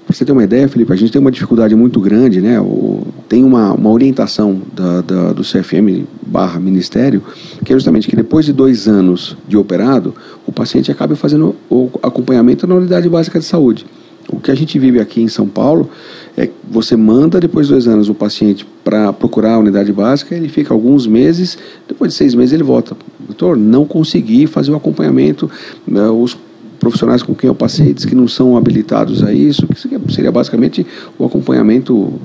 [0.06, 2.60] Para você ter uma ideia, Felipe, a gente tem uma dificuldade muito grande, né?
[2.60, 7.24] O, tem uma, uma orientação da, da, do CFM barra Ministério,
[7.64, 10.14] que é justamente que depois de dois anos de operado,
[10.46, 13.86] o paciente acabe fazendo o acompanhamento na unidade básica de saúde.
[14.30, 15.90] O que a gente vive aqui em São Paulo
[16.38, 20.36] é que você manda depois de dois anos o paciente para procurar a unidade básica,
[20.36, 22.96] ele fica alguns meses, depois de seis meses ele volta.
[23.20, 25.50] Doutor, não consegui fazer o acompanhamento,
[25.86, 26.38] né, os
[26.82, 29.80] profissionais com quem eu passei diz que não são habilitados a isso, que
[30.12, 30.86] seria basicamente
[31.17, 32.20] o acompanhamento uh,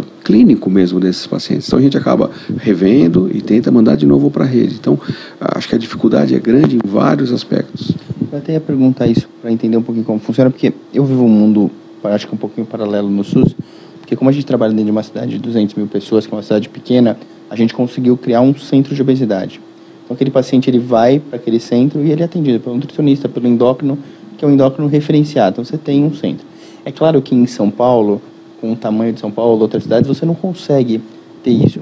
[0.00, 1.68] uh, clínico mesmo desses pacientes.
[1.68, 4.74] Então a gente acaba revendo e tenta mandar de novo para a rede.
[4.74, 4.98] Então
[5.40, 7.92] acho que a dificuldade é grande em vários aspectos.
[8.32, 11.28] Eu até ia perguntar isso para entender um pouquinho como funciona, porque eu vivo um
[11.28, 11.70] mundo,
[12.02, 13.54] acho que um pouquinho paralelo no SUS,
[14.00, 16.36] porque como a gente trabalha dentro de uma cidade de 200 mil pessoas, que é
[16.36, 17.16] uma cidade pequena,
[17.48, 19.60] a gente conseguiu criar um centro de obesidade.
[20.04, 23.46] Então aquele paciente ele vai para aquele centro e ele é atendido pelo nutricionista, pelo
[23.46, 23.98] endócrino,
[24.36, 25.54] que é um endócrino referenciado.
[25.54, 26.46] Então você tem um centro.
[26.84, 28.20] É claro que em São Paulo,
[28.60, 31.00] com o tamanho de São Paulo, outras cidades, você não consegue
[31.42, 31.80] ter isso.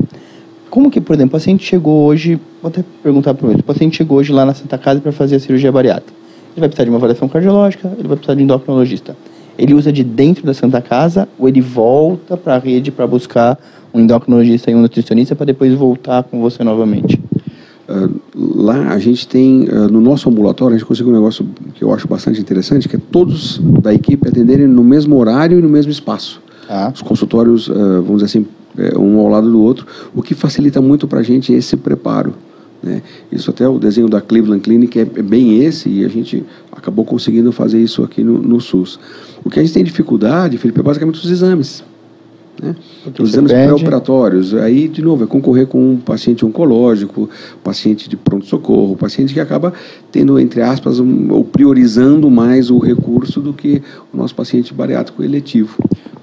[0.70, 3.96] Como que, por exemplo, o paciente chegou hoje, vou até perguntar para o o paciente
[3.96, 6.90] chegou hoje lá na Santa Casa para fazer a cirurgia bariátrica ele vai precisar de
[6.90, 9.16] uma avaliação cardiológica, ele vai precisar de endocrinologista.
[9.58, 13.58] Ele usa de dentro da Santa Casa ou ele volta para a rede para buscar
[13.92, 17.20] um endocrinologista e um nutricionista para depois voltar com você novamente?
[17.92, 21.84] Uh, lá a gente tem, uh, no nosso ambulatório, a gente conseguiu um negócio que
[21.84, 25.68] eu acho bastante interessante, que é todos da equipe atenderem no mesmo horário e no
[25.68, 26.40] mesmo espaço.
[26.68, 26.90] Ah.
[26.94, 28.46] Os consultórios, uh, vamos dizer assim,
[28.78, 32.32] é, um ao lado do outro, o que facilita muito para a gente esse preparo.
[32.82, 33.02] Né?
[33.30, 37.04] Isso até o desenho da Cleveland Clinic é, é bem esse e a gente acabou
[37.04, 38.98] conseguindo fazer isso aqui no, no SUS.
[39.44, 41.84] O que a gente tem dificuldade, Felipe, é basicamente os exames.
[42.62, 42.76] Né?
[43.18, 44.54] Os exames pré-operatórios.
[44.54, 47.28] Aí, de novo, é concorrer com um paciente oncológico,
[47.62, 49.72] paciente de pronto-socorro, paciente que acaba
[50.12, 53.82] tendo, entre aspas, um, ou priorizando mais o recurso do que
[54.14, 55.76] o nosso paciente bariátrico eletivo.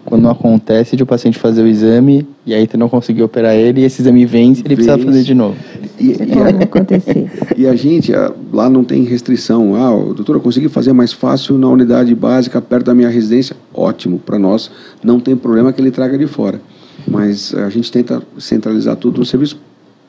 [0.05, 3.55] Quando não acontece de o paciente fazer o exame e aí tu não conseguiu operar
[3.55, 5.55] ele e esse exame vence, ele precisa fazer de novo.
[5.99, 7.29] E, e, acontecer.
[7.55, 8.11] e a gente,
[8.51, 9.75] lá não tem restrição.
[9.75, 13.55] Ah, doutor, eu consegui fazer mais fácil na unidade básica, perto da minha residência.
[13.73, 14.71] Ótimo, para nós
[15.03, 16.61] não tem problema que ele traga de fora.
[17.07, 19.59] Mas a gente tenta centralizar tudo no serviço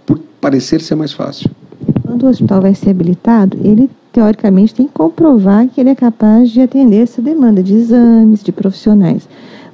[0.07, 1.51] por parecer ser mais fácil.
[2.07, 6.51] Quando o hospital vai ser habilitado, ele teoricamente tem que comprovar que ele é capaz
[6.51, 9.29] de atender essa demanda de exames, de profissionais.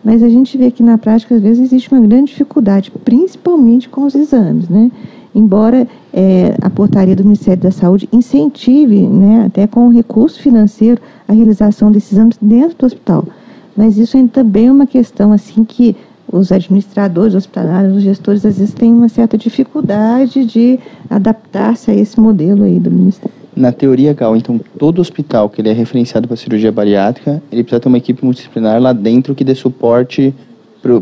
[0.06, 4.04] Mas a gente vê que na prática, às vezes, existe uma grande dificuldade, principalmente com
[4.06, 4.88] os exames, né?
[5.34, 11.32] Embora é, a portaria do Ministério da Saúde incentive, né, até com recurso financeiro, a
[11.32, 13.24] realização desses exames dentro do hospital.
[13.76, 15.96] Mas isso ainda também é uma questão assim que
[16.32, 20.78] os administradores hospitalares, os gestores, às vezes têm uma certa dificuldade de
[21.10, 23.34] adaptar-se a esse modelo aí do Ministério.
[23.56, 27.80] Na teoria, Gal, então todo hospital que ele é referenciado para cirurgia bariátrica, ele precisa
[27.80, 30.34] ter uma equipe multidisciplinar lá dentro que dê suporte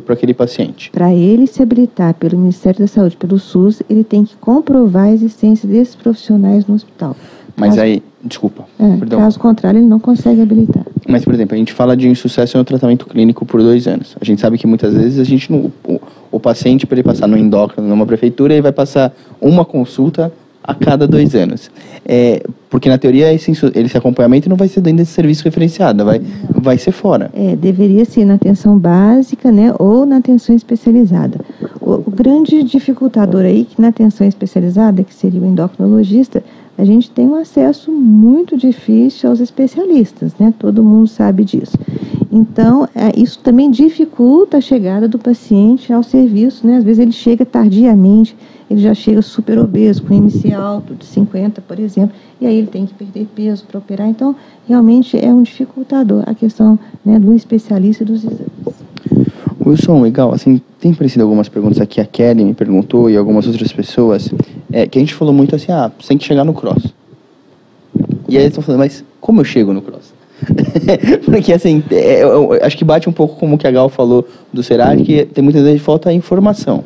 [0.05, 0.91] para aquele paciente.
[0.91, 5.13] Para ele se habilitar pelo Ministério da Saúde, pelo SUS, ele tem que comprovar a
[5.13, 7.17] existência desses profissionais no hospital.
[7.57, 8.65] Mas caso, aí, desculpa.
[8.79, 10.85] É, caso contrário, ele não consegue habilitar.
[11.07, 14.17] Mas, por exemplo, a gente fala de insucesso no tratamento clínico por dois anos.
[14.21, 16.01] A gente sabe que muitas vezes a gente não, o,
[16.33, 20.33] o paciente, para ele passar no endócrino, numa prefeitura, ele vai passar uma consulta
[20.67, 21.71] a cada dois anos.
[22.07, 26.21] É, porque na teoria esse, esse acompanhamento não vai ser dentro desse serviço referenciado, vai,
[26.51, 27.31] vai ser fora.
[27.35, 31.39] É, deveria ser na atenção básica né, ou na atenção especializada.
[31.81, 36.43] O, o grande dificultador aí, que na atenção especializada, que seria o endocrinologista,
[36.77, 40.53] a gente tem um acesso muito difícil aos especialistas, né?
[40.59, 41.79] Todo mundo sabe disso.
[42.33, 46.79] Então, é, isso também dificulta a chegada do paciente ao serviço, né?
[46.79, 48.37] Às vezes ele chega tardiamente,
[48.75, 52.67] ele já chega super obeso, com índice alto, de 50, por exemplo, e aí ele
[52.67, 54.09] tem que perder peso para operar.
[54.09, 54.35] Então,
[54.67, 58.49] realmente é um dificultador a questão né, do especialista e dos exames.
[59.65, 63.73] Wilson, legal, assim, tem aparecido algumas perguntas aqui, a Kelly me perguntou e algumas outras
[63.73, 64.29] pessoas,
[64.73, 66.93] é, que a gente falou muito assim, ah, você tem que chegar no cross.
[68.29, 70.13] E aí eles estão falando, mas como eu chego no cross?
[71.25, 74.27] Porque assim, é, eu, eu, acho que bate um pouco como que a Gal falou
[74.53, 76.85] do Serad, que tem muitas vezes falta informação.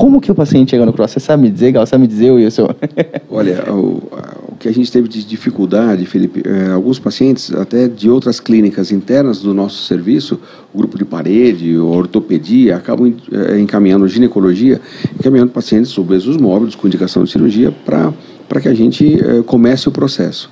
[0.00, 1.10] Como que o paciente chega no cross?
[1.10, 1.84] Você sabe me dizer, Gal?
[1.84, 2.70] Sabe me dizer, Wilson?
[3.28, 4.02] Olha, o,
[4.48, 8.90] o, que a gente teve de dificuldade, Felipe, é, alguns pacientes, até de outras clínicas
[8.90, 10.40] internas do nosso serviço,
[10.74, 14.80] grupo de parede, ortopedia, acabam é, encaminhando ginecologia,
[15.18, 19.92] encaminhando pacientes obesos móveis com indicação de cirurgia para que a gente é, comece o
[19.92, 20.50] processo.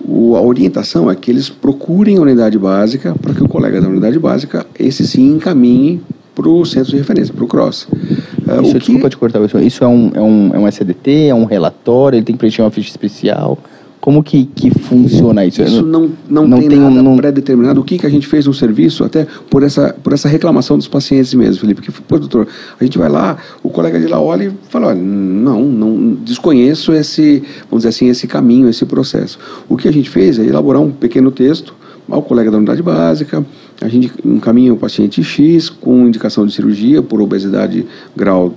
[0.00, 3.88] O, a orientação é que eles procurem a unidade básica para que o colega da
[3.88, 6.00] unidade básica, esse sim, encaminhe
[6.34, 7.84] para o centro de referência, para o CROSS.
[7.84, 11.34] Uh, isso, o desculpa te cortar, isso é um, é, um, é um SDT, é
[11.34, 13.58] um relatório, ele tem que preencher uma ficha especial?
[14.04, 15.62] Como que, que funciona isso?
[15.62, 17.80] Isso não, não, não tem, tem nada um, pré-determinado.
[17.80, 20.86] O que, que a gente fez no serviço, até por essa, por essa reclamação dos
[20.86, 21.80] pacientes mesmo, Felipe.
[21.80, 22.46] Porque, pô, doutor,
[22.78, 26.92] a gente vai lá, o colega de lá olha e fala, olha, não, não desconheço
[26.92, 29.38] esse, vamos dizer assim, esse caminho, esse processo.
[29.70, 31.74] O que a gente fez é elaborar um pequeno texto
[32.08, 33.44] ao colega da unidade básica,
[33.80, 37.86] a gente encaminha o paciente X com indicação de cirurgia por obesidade
[38.16, 38.54] grau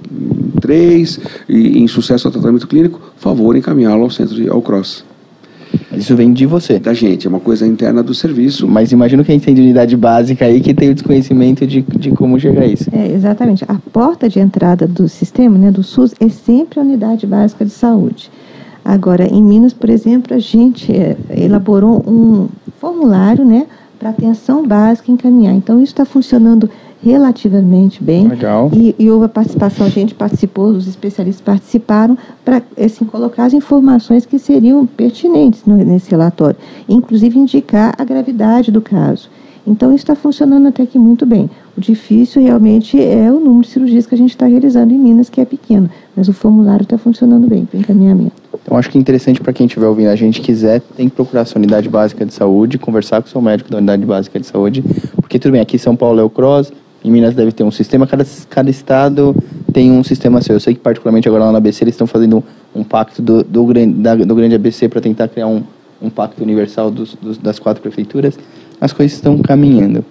[0.62, 5.04] 3 e em sucesso ao tratamento clínico, favor encaminhá-lo ao centro de, ao CROSS.
[5.92, 6.80] Isso vem de você.
[6.80, 8.68] Da gente, é uma coisa interna do serviço.
[8.68, 11.82] Mas imagino que a gente tem de unidade básica aí que tem o desconhecimento de,
[11.82, 12.90] de como chegar a isso.
[12.92, 13.66] É, exatamente.
[13.68, 17.72] A porta de entrada do sistema, né, do SUS, é sempre a unidade básica de
[17.72, 18.30] saúde.
[18.84, 22.48] Agora, em Minas, por exemplo, a gente é, elaborou um
[22.80, 23.68] formulário, né,
[24.00, 25.54] para atenção básica encaminhar.
[25.54, 26.70] Então, isso está funcionando
[27.04, 28.28] relativamente bem.
[28.28, 28.72] Legal.
[28.74, 33.54] E, e, houve a participação, a gente participou, os especialistas participaram para assim, colocar as
[33.54, 39.30] informações que seriam pertinentes no, nesse relatório, inclusive indicar a gravidade do caso.
[39.68, 41.50] Então, está funcionando até que muito bem.
[41.78, 45.30] O difícil realmente é o número de cirurgias que a gente está realizando em Minas,
[45.30, 48.32] que é pequeno, mas o formulário está funcionando bem para encaminhamento.
[48.64, 51.42] Então, acho que é interessante para quem estiver ouvindo a gente quiser, tem que procurar
[51.42, 54.48] a sua unidade básica de saúde, conversar com o seu médico da unidade básica de
[54.48, 54.82] saúde,
[55.18, 56.72] porque tudo bem, aqui em São Paulo é o CROSS,
[57.04, 59.36] em Minas deve ter um sistema, cada, cada estado
[59.74, 60.56] tem um sistema seu.
[60.56, 63.66] Eu sei que, particularmente, agora lá na ABC, eles estão fazendo um, pacto do, do,
[64.26, 65.62] do grande ABC para tentar criar um,
[66.02, 68.38] um pacto universal dos, dos, das quatro prefeituras.
[68.80, 70.04] As coisas estão caminhando.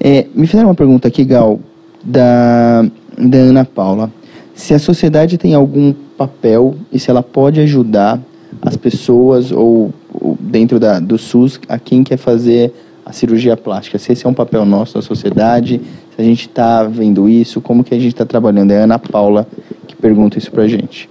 [0.00, 1.60] É, me fizeram uma pergunta aqui, Gal,
[2.04, 2.84] da,
[3.18, 4.10] da Ana Paula.
[4.54, 8.20] Se a sociedade tem algum papel e se ela pode ajudar
[8.60, 12.72] as pessoas ou, ou dentro da, do SUS a quem quer fazer
[13.04, 13.98] a cirurgia plástica.
[13.98, 15.80] Se esse é um papel nosso da sociedade,
[16.14, 18.70] se a gente está vendo isso, como que a gente está trabalhando.
[18.70, 19.46] É a Ana Paula
[19.86, 21.08] que pergunta isso para a gente.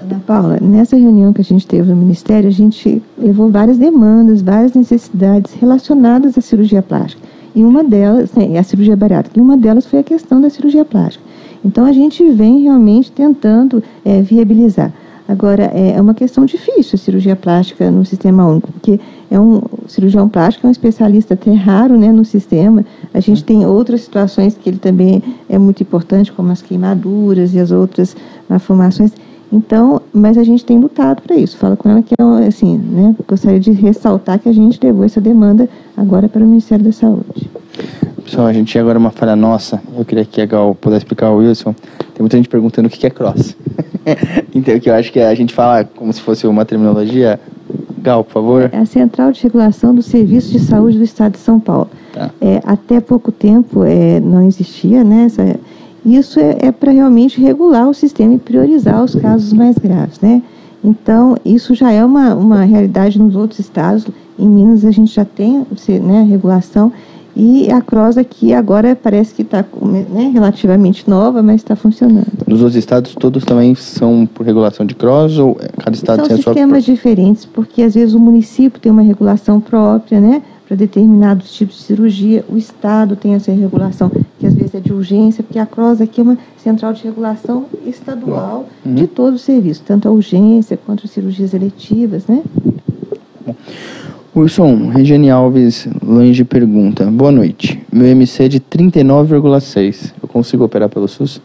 [0.00, 4.42] Ana Paula, nessa reunião que a gente teve no Ministério, a gente levou várias demandas,
[4.42, 7.22] várias necessidades relacionadas à cirurgia plástica.
[7.54, 10.84] E uma delas, né, a cirurgia bariátrica, e uma delas foi a questão da cirurgia
[10.84, 11.24] plástica.
[11.64, 14.92] Então a gente vem realmente tentando é, viabilizar.
[15.28, 18.98] Agora, é, é uma questão difícil a cirurgia plástica no sistema único, porque
[19.30, 22.84] é um cirurgião plástico é um especialista até raro né, no sistema.
[23.14, 27.60] A gente tem outras situações que ele também é muito importante, como as queimaduras e
[27.60, 28.16] as outras
[28.48, 29.12] malformações.
[29.52, 31.58] Então, mas a gente tem lutado para isso.
[31.58, 33.14] Fala com ela que é assim, né?
[33.28, 37.50] Gostaria de ressaltar que a gente levou essa demanda agora para o Ministério da Saúde.
[38.24, 39.82] Pessoal, a gente agora uma falha nossa.
[39.96, 41.74] Eu queria que a Gal pudesse explicar ao Wilson.
[42.14, 43.54] Tem muita gente perguntando o que é cross.
[44.54, 47.38] então, que eu acho que a gente fala como se fosse uma terminologia.
[47.98, 48.70] Gal, por favor.
[48.72, 51.90] É a Central de Regulação do Serviço de Saúde do Estado de São Paulo.
[52.12, 52.30] Tá.
[52.40, 55.24] É, até pouco tempo é, não existia, né?
[55.26, 55.56] Essa,
[56.04, 60.42] isso é, é para realmente regular o sistema e priorizar os casos mais graves, né?
[60.84, 64.06] Então, isso já é uma, uma realidade nos outros estados.
[64.36, 65.64] Em Minas, a gente já tem
[66.02, 66.92] né, regulação.
[67.34, 72.26] E a CROSS aqui agora parece que está né, relativamente nova, mas está funcionando.
[72.46, 76.34] Nos outros estados, todos também são por regulação de CROSS ou cada estado são tem
[76.34, 76.44] a sua...
[76.44, 80.42] São sistemas diferentes, porque às vezes o município tem uma regulação própria, né?
[80.72, 84.90] Para determinados tipos de cirurgia, o Estado tem essa regulação, que às vezes é de
[84.90, 88.94] urgência, porque a CROSS aqui é uma central de regulação estadual uhum.
[88.94, 92.42] de todo o serviço, tanto a urgência quanto as cirurgias eletivas, né?
[93.44, 93.54] Bom.
[94.34, 97.78] Wilson, Regiane Alves Lange pergunta: Boa noite.
[97.92, 100.14] Meu MC é de 39,6.
[100.22, 101.38] Eu consigo operar pelo SUS?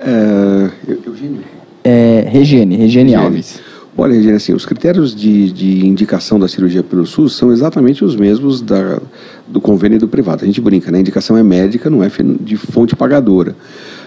[0.00, 0.68] É,
[1.06, 1.44] Eugênio?
[1.84, 3.71] É, Regiane, Regiane Alves.
[3.96, 8.16] Olha, Regiane, assim, os critérios de, de indicação da cirurgia pelo SUS são exatamente os
[8.16, 8.98] mesmos da,
[9.46, 10.42] do convênio do privado.
[10.42, 10.98] A gente brinca, né?
[10.98, 13.54] A indicação é médica, não é de fonte pagadora.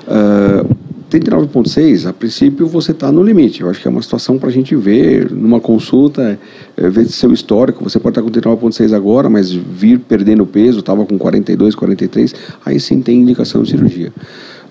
[0.08, 0.76] Uh,
[1.10, 3.62] 39,6, a princípio você está no limite.
[3.62, 6.40] Eu acho que é uma situação para a gente ver numa consulta,
[6.76, 7.84] é, ver seu histórico.
[7.84, 12.34] Você pode estar tá com 39,6 agora, mas vir perdendo peso, estava com 42, 43,
[12.66, 14.12] aí sim tem indicação de cirurgia.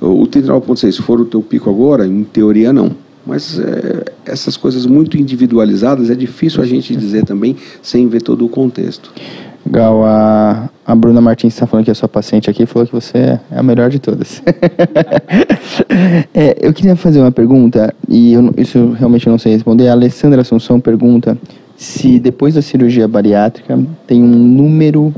[0.00, 3.03] O 39,6, se for o teu pico agora, em teoria não.
[3.26, 8.44] Mas é, essas coisas muito individualizadas é difícil a gente dizer também sem ver todo
[8.44, 9.12] o contexto.
[9.66, 13.16] Gal, a, a Bruna Martins está falando que é sua paciente aqui falou que você
[13.16, 14.42] é a melhor de todas.
[16.34, 19.88] é, eu queria fazer uma pergunta, e eu, isso eu realmente não sei responder.
[19.88, 21.38] A Alessandra Assunção pergunta
[21.76, 25.14] se depois da cirurgia bariátrica tem um número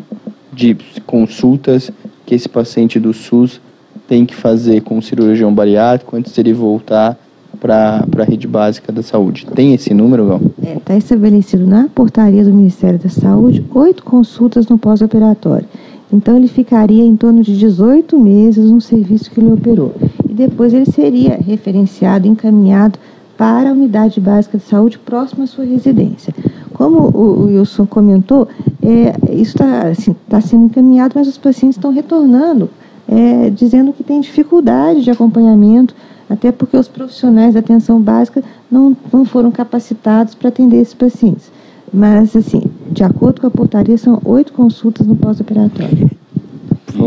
[0.52, 1.90] de consultas
[2.24, 3.60] que esse paciente do SUS
[4.08, 7.18] tem que fazer com o cirurgião bariátrico antes de ele voltar
[7.56, 9.46] para a rede básica da saúde.
[9.54, 10.40] Tem esse número, Gal?
[10.58, 15.66] Está é, tá estabelecido na portaria do Ministério da Saúde oito consultas no pós-operatório.
[16.12, 19.92] Então, ele ficaria em torno de 18 meses no serviço que ele operou.
[20.28, 22.98] E depois ele seria referenciado, encaminhado
[23.36, 26.32] para a unidade básica de saúde próxima à sua residência.
[26.72, 28.48] Como o Wilson comentou,
[28.82, 32.70] é, isso está assim, tá sendo encaminhado, mas os pacientes estão retornando,
[33.08, 35.94] é, dizendo que tem dificuldade de acompanhamento
[36.28, 41.50] até porque os profissionais da atenção básica não, não foram capacitados para atender esses pacientes.
[41.92, 46.10] Mas, assim, de acordo com a portaria, são oito consultas no pós-operatório.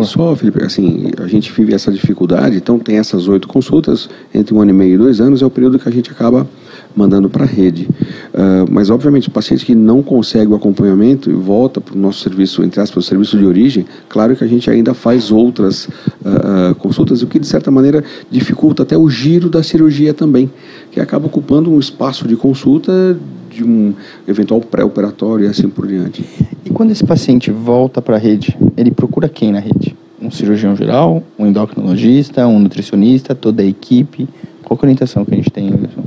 [0.03, 4.61] Só, Felipe, assim, a gente vive essa dificuldade, então tem essas oito consultas, entre um
[4.61, 6.47] ano e meio e dois anos, é o período que a gente acaba
[6.95, 7.87] mandando para a rede.
[8.33, 12.19] Uh, mas, obviamente, o paciente que não consegue o acompanhamento e volta para o nosso
[12.19, 16.75] serviço, entre aspas, o serviço de origem, claro que a gente ainda faz outras uh,
[16.77, 20.49] consultas, o que, de certa maneira, dificulta até o giro da cirurgia também,
[20.91, 23.17] que acaba ocupando um espaço de consulta
[23.49, 23.93] de um
[24.27, 26.23] eventual pré-operatório e assim por diante.
[26.63, 29.95] E quando esse paciente volta para a rede, ele procura quem na rede?
[30.21, 34.27] Um cirurgião geral, um endocrinologista, um nutricionista, toda a equipe?
[34.63, 36.03] Qual a orientação que a gente tem, Anderson?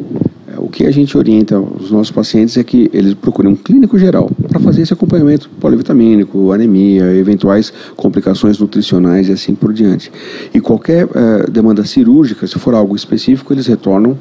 [0.73, 4.31] O que a gente orienta os nossos pacientes é que eles procurem um clínico geral
[4.49, 10.11] para fazer esse acompanhamento polivitamínico, anemia, eventuais complicações nutricionais e assim por diante.
[10.55, 14.17] E qualquer uh, demanda cirúrgica, se for algo específico, eles retornam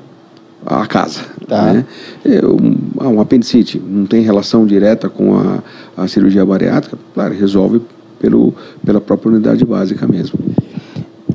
[0.65, 1.21] à casa.
[1.47, 1.71] Tá.
[1.71, 1.85] Né?
[2.25, 5.63] É, um, ah, um apendicite não tem relação direta com a,
[5.95, 7.81] a cirurgia bariátrica, claro, resolve
[8.19, 8.53] pelo,
[8.85, 10.37] pela própria unidade básica mesmo.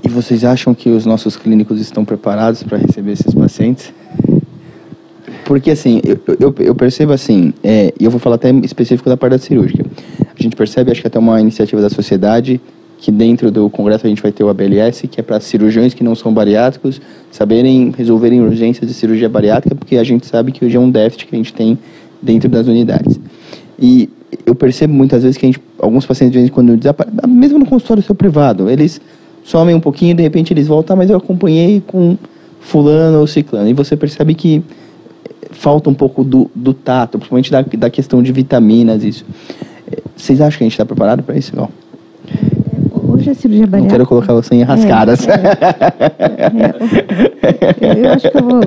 [0.04, 3.94] E vocês acham que os nossos clínicos estão preparados para receber esses pacientes?
[5.46, 9.16] Porque assim, eu, eu, eu percebo assim, é, e eu vou falar até específico da
[9.16, 9.86] parte da cirúrgica.
[10.20, 12.60] A gente percebe, acho que até uma iniciativa da sociedade,
[12.98, 16.02] que dentro do congresso a gente vai ter o ABLS, que é para cirurgiões que
[16.02, 20.76] não são bariátricos saberem resolverem urgências de cirurgia bariátrica, porque a gente sabe que hoje
[20.76, 21.78] é um déficit que a gente tem
[22.20, 23.20] dentro das unidades.
[23.78, 24.10] E
[24.44, 28.02] eu percebo muitas vezes que a gente, alguns pacientes, de quando, desaparecem, mesmo no consultório
[28.02, 29.00] seu privado, eles
[29.44, 32.18] somem um pouquinho de repente eles voltam, ah, mas eu acompanhei com
[32.58, 33.68] fulano ou ciclano.
[33.68, 34.64] E você percebe que
[35.50, 39.24] falta um pouco do, do tato, principalmente da, da questão de vitaminas, isso.
[40.16, 41.54] Vocês acham que a gente está preparado para isso?
[41.54, 41.68] Não.
[43.08, 43.82] Hoje a cirurgia bariátrica...
[43.82, 45.26] Não quero colocar você em rascadas.
[45.26, 45.32] É,
[47.42, 48.60] é, é, eu acho que eu vou...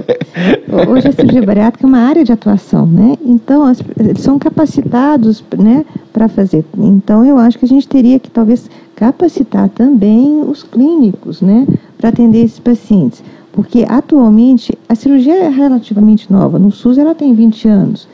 [0.92, 3.18] Hoje a cirurgia bariátrica é uma área de atuação, né?
[3.24, 6.64] Então, eles são capacitados né, para fazer.
[6.78, 11.68] Então, eu acho que a gente teria que, talvez, capacitar também os clínicos, né?
[11.98, 13.22] Para atender esses pacientes.
[13.52, 16.60] Porque, atualmente, a cirurgia é relativamente nova.
[16.60, 18.08] No SUS, ela tem 20 anos.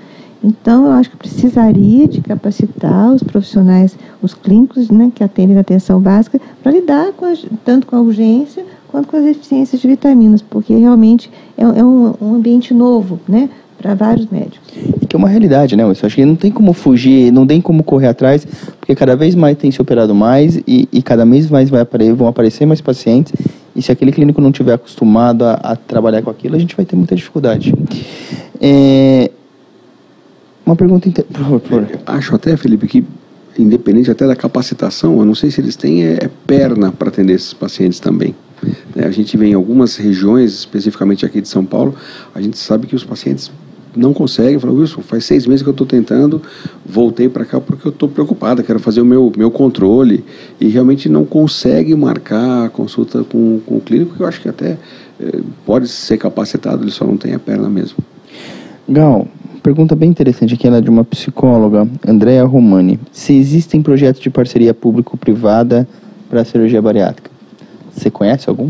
[0.44, 5.62] Então, eu acho que precisaria de capacitar os profissionais, os clínicos né, que atendem na
[5.62, 7.34] atenção básica, para lidar com a,
[7.64, 8.64] tanto com a urgência
[8.96, 13.50] quanto com as deficiências de vitaminas, porque realmente é, é um, um, ambiente novo, né?
[13.78, 14.72] Para vários médicos.
[15.02, 15.84] E que é uma realidade, né?
[15.84, 18.48] Eu acho que não tem como fugir, não tem como correr atrás,
[18.80, 22.28] porque cada vez mais tem se operado mais e, e cada vez mais vai vão
[22.28, 23.34] aparecer mais pacientes.
[23.76, 26.86] E se aquele clínico não tiver acostumado a, a trabalhar com aquilo, a gente vai
[26.86, 27.74] ter muita dificuldade.
[28.62, 29.30] É,
[30.66, 31.26] uma pergunta inter...
[31.26, 31.88] por favor.
[32.06, 33.06] Acho até, Felipe, que
[33.58, 37.34] independente até da capacitação, eu não sei se eles têm é, é perna para atender
[37.34, 38.36] esses pacientes também.
[38.96, 41.96] É, a gente vê em algumas regiões, especificamente aqui de São Paulo,
[42.34, 43.52] a gente sabe que os pacientes
[43.96, 46.42] não conseguem, falam, Wilson, faz seis meses que eu estou tentando,
[46.86, 50.24] voltei para cá porque eu estou preocupada, quero fazer o meu, meu controle,
[50.60, 54.50] e realmente não consegue marcar a consulta com, com o clínico, que eu acho que
[54.50, 54.78] até
[55.20, 57.98] é, pode ser capacitado, ele só não tem a perna mesmo.
[58.88, 59.28] Gal,
[59.64, 63.00] pergunta bem interessante aqui, ela é de uma psicóloga, Andréa Romani.
[63.12, 65.88] Se existem projetos de parceria público-privada
[66.30, 67.32] para cirurgia bariátrica?
[67.92, 68.70] Você conhece algum?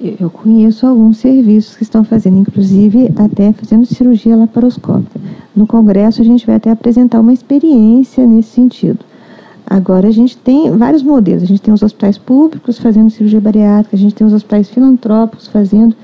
[0.00, 5.20] Eu conheço alguns serviços que estão fazendo, inclusive até fazendo cirurgia laparoscópica.
[5.54, 9.00] No congresso a gente vai até apresentar uma experiência nesse sentido.
[9.66, 11.42] Agora a gente tem vários modelos.
[11.42, 15.48] A gente tem os hospitais públicos fazendo cirurgia bariátrica, a gente tem os hospitais filantrópicos
[15.48, 15.94] fazendo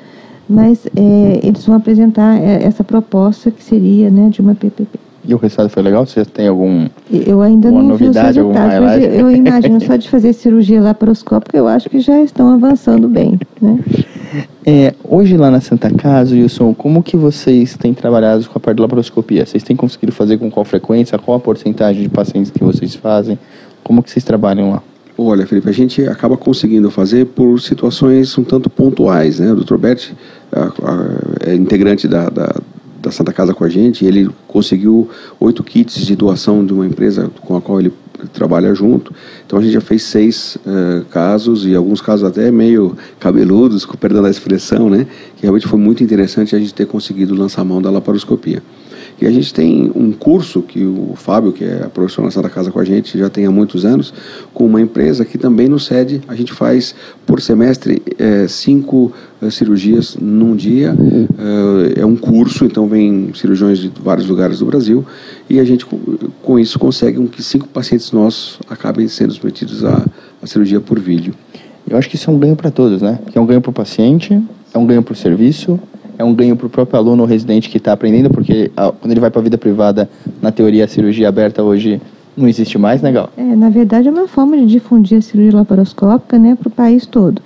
[0.48, 4.98] mas é, eles vão apresentar é, essa proposta que seria né, de uma PPP.
[5.24, 6.06] E o resultado foi legal?
[6.06, 9.96] Você tem algum Eu ainda não novidade, vi os resultados, mas eu, eu imagino só
[9.96, 13.78] de fazer cirurgia laparoscópica, eu acho que já estão avançando bem, né?
[14.66, 18.76] É, hoje lá na Santa Casa, Wilson, como que vocês têm trabalhado com a parte
[18.76, 19.46] da laparoscopia?
[19.46, 21.18] Vocês têm conseguido fazer com qual frequência?
[21.18, 23.38] Qual a porcentagem de pacientes que vocês fazem?
[23.82, 24.82] Como que vocês trabalham lá?
[25.16, 29.50] Olha, Felipe, a gente acaba conseguindo fazer por situações um tanto pontuais, né?
[29.52, 29.76] O Dr.
[29.78, 30.10] Bert
[31.46, 32.54] é integrante da, da,
[33.00, 35.08] da, Santa Casa com a gente, ele conseguiu
[35.40, 37.92] oito kits de doação de uma empresa com a qual ele
[38.32, 39.14] trabalha junto.
[39.46, 43.96] Então a gente já fez seis uh, casos e alguns casos até meio cabeludos, com
[43.96, 45.06] perdão da expressão, né?
[45.36, 48.62] Que realmente foi muito interessante a gente ter conseguido lançar a mão da laparoscopia.
[49.20, 52.70] E a gente tem um curso que o Fábio, que é professor na Santa Casa
[52.70, 54.14] com a gente, já tem há muitos anos,
[54.54, 56.94] com uma empresa que também nos cede, a gente faz
[57.26, 59.12] por semestre é, cinco
[59.42, 60.94] é, cirurgias num dia.
[61.96, 65.04] É, é, um curso, então vem cirurgiões de vários lugares do Brasil
[65.50, 65.84] e a gente
[66.42, 70.04] com isso consegue que cinco pacientes nossos acabem sendo submetidos à,
[70.40, 71.34] à cirurgia por vídeo.
[71.88, 73.18] Eu acho que isso é um ganho para todos, né?
[73.30, 74.40] Que é um ganho para o paciente,
[74.72, 75.80] é um ganho para o serviço,
[76.18, 79.12] é um ganho para o próprio aluno ou residente que está aprendendo, porque a, quando
[79.12, 80.10] ele vai para a vida privada,
[80.42, 82.00] na teoria, a cirurgia aberta hoje
[82.36, 83.30] não existe mais, né, Gal?
[83.36, 87.06] É, na verdade, é uma forma de difundir a cirurgia laparoscópica né, para o país
[87.06, 87.40] todo.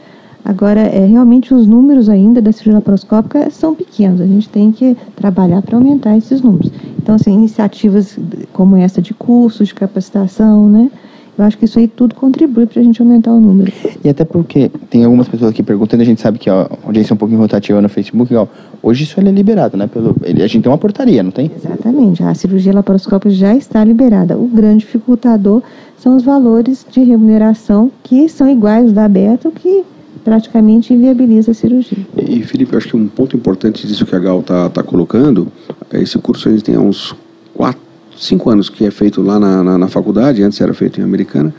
[0.45, 4.21] Agora, é, realmente, os números ainda da cirurgia laparoscópica são pequenos.
[4.21, 6.71] A gente tem que trabalhar para aumentar esses números.
[6.99, 8.19] Então, assim, iniciativas
[8.53, 10.91] como essa de cursos, de capacitação, né?
[11.37, 13.73] Eu acho que isso aí tudo contribui para a gente aumentar o número.
[14.05, 17.15] E até porque tem algumas pessoas aqui perguntando, a gente sabe que a audiência é
[17.15, 18.47] um pouquinho rotativa no Facebook, ó,
[18.83, 19.87] hoje isso é liberado, né?
[19.87, 21.51] Pelo, a gente tem uma portaria, não tem?
[21.57, 24.37] Exatamente, a cirurgia laparoscópica já está liberada.
[24.37, 25.63] O grande dificultador
[25.99, 29.85] são os valores de remuneração que são iguais da aberta, o que
[30.23, 31.99] praticamente inviabiliza a cirurgia.
[32.17, 35.49] E, Felipe, eu acho que um ponto importante disso que a Gal está tá colocando,
[35.91, 37.15] é esse curso a gente tem há uns
[37.55, 37.92] quatro
[38.23, 41.53] cinco anos que é feito lá na, na, na, faculdade, antes era feito em Americana,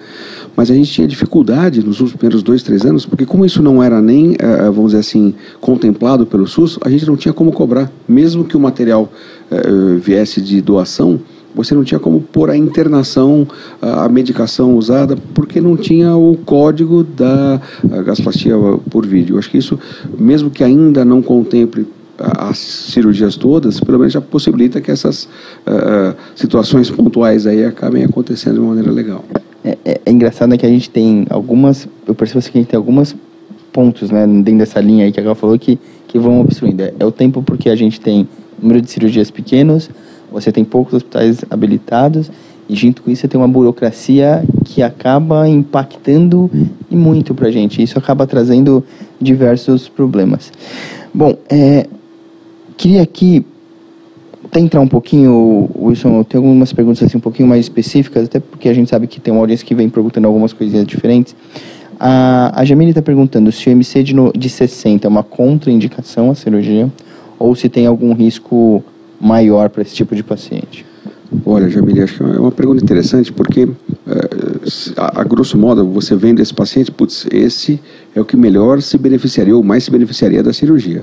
[0.55, 4.01] mas a gente tinha dificuldade nos primeiros dois, três anos, porque como isso não era
[4.01, 7.91] nem, uh, vamos dizer assim, contemplado pelo SUS, a gente não tinha como cobrar.
[8.07, 9.11] Mesmo que o material
[9.51, 11.19] uh, viesse de doação,
[11.53, 13.47] você não tinha como pôr a internação,
[13.79, 17.61] a medicação usada, porque não tinha o código da
[18.03, 18.55] gasplastia
[18.89, 19.35] por vídeo.
[19.35, 19.77] Eu acho que isso,
[20.17, 21.85] mesmo que ainda não contemple
[22.23, 28.55] as cirurgias todas, pelo menos já possibilita que essas uh, situações pontuais aí acabem acontecendo
[28.55, 29.23] de uma maneira legal.
[29.63, 32.61] É, é, é, engraçado né, que a gente tem algumas, eu percebo assim que a
[32.61, 33.15] gente tem alguns
[33.71, 36.83] pontos né, dentro dessa linha aí que a Gal falou que, que vão obstruindo.
[36.83, 38.27] É, é o tempo porque a gente tem
[38.61, 39.89] número de cirurgias pequenos,
[40.31, 42.31] você tem poucos hospitais habilitados
[42.69, 46.49] e junto com isso você tem uma burocracia que acaba impactando
[46.89, 47.83] e muito para gente.
[47.83, 48.83] Isso acaba trazendo
[49.19, 50.51] diversos problemas.
[51.13, 51.87] Bom, é,
[52.77, 53.45] queria aqui
[54.45, 58.69] até entrar um pouquinho, Wilson, tem algumas perguntas assim um pouquinho mais específicas, até porque
[58.69, 61.35] a gente sabe que tem uma audiência que vem perguntando algumas coisinhas diferentes.
[61.99, 66.29] A, a Jamile está perguntando se o MC de, no, de 60 é uma contraindicação
[66.29, 66.91] à cirurgia
[67.39, 68.83] ou se tem algum risco
[69.19, 70.85] maior para esse tipo de paciente.
[71.45, 73.67] Olha, Jamile, acho que é uma pergunta interessante, porque,
[74.07, 74.29] eh,
[74.97, 77.79] a, a, grosso modo, você vendo esse paciente, putz, esse
[78.15, 81.01] é o que melhor se beneficiaria, ou mais se beneficiaria da cirurgia.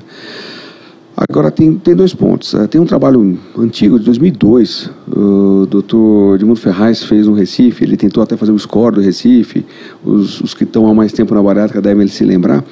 [1.28, 2.54] Agora, tem, tem dois pontos.
[2.54, 7.94] Eh, tem um trabalho antigo, de 2002, o doutor Edmundo Ferraz fez no Recife, ele
[7.94, 9.66] tentou até fazer o score do Recife,
[10.02, 12.64] os, os que estão há mais tempo na bariátrica devem se lembrar,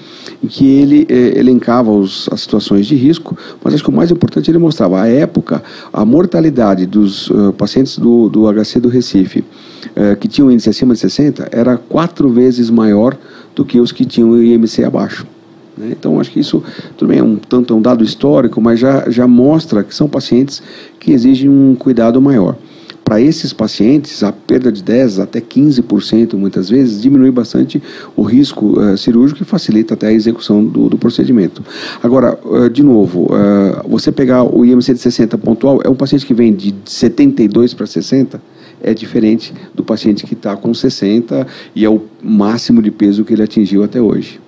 [0.42, 4.10] em que ele eh, elencava os, as situações de risco, mas acho que o mais
[4.10, 9.40] importante ele mostrava a época, a mortalidade dos uh, pacientes do, do HC do Recife,
[9.40, 13.14] uh, que tinham índice acima de 60, era quatro vezes maior
[13.54, 15.26] do que os que tinham o IMC abaixo.
[15.78, 15.94] Né?
[15.98, 16.62] Então, acho que isso
[16.96, 20.62] também é um tanto é um dado histórico, mas já, já mostra que são pacientes
[20.98, 22.56] que exigem um cuidado maior.
[23.08, 27.82] Para esses pacientes, a perda de 10 até 15% muitas vezes diminui bastante
[28.14, 31.64] o risco uh, cirúrgico e facilita até a execução do, do procedimento.
[32.02, 36.26] Agora, uh, de novo, uh, você pegar o IMC de 60 pontual, é um paciente
[36.26, 38.42] que vem de 72 para 60,
[38.82, 43.32] é diferente do paciente que está com 60 e é o máximo de peso que
[43.32, 44.38] ele atingiu até hoje.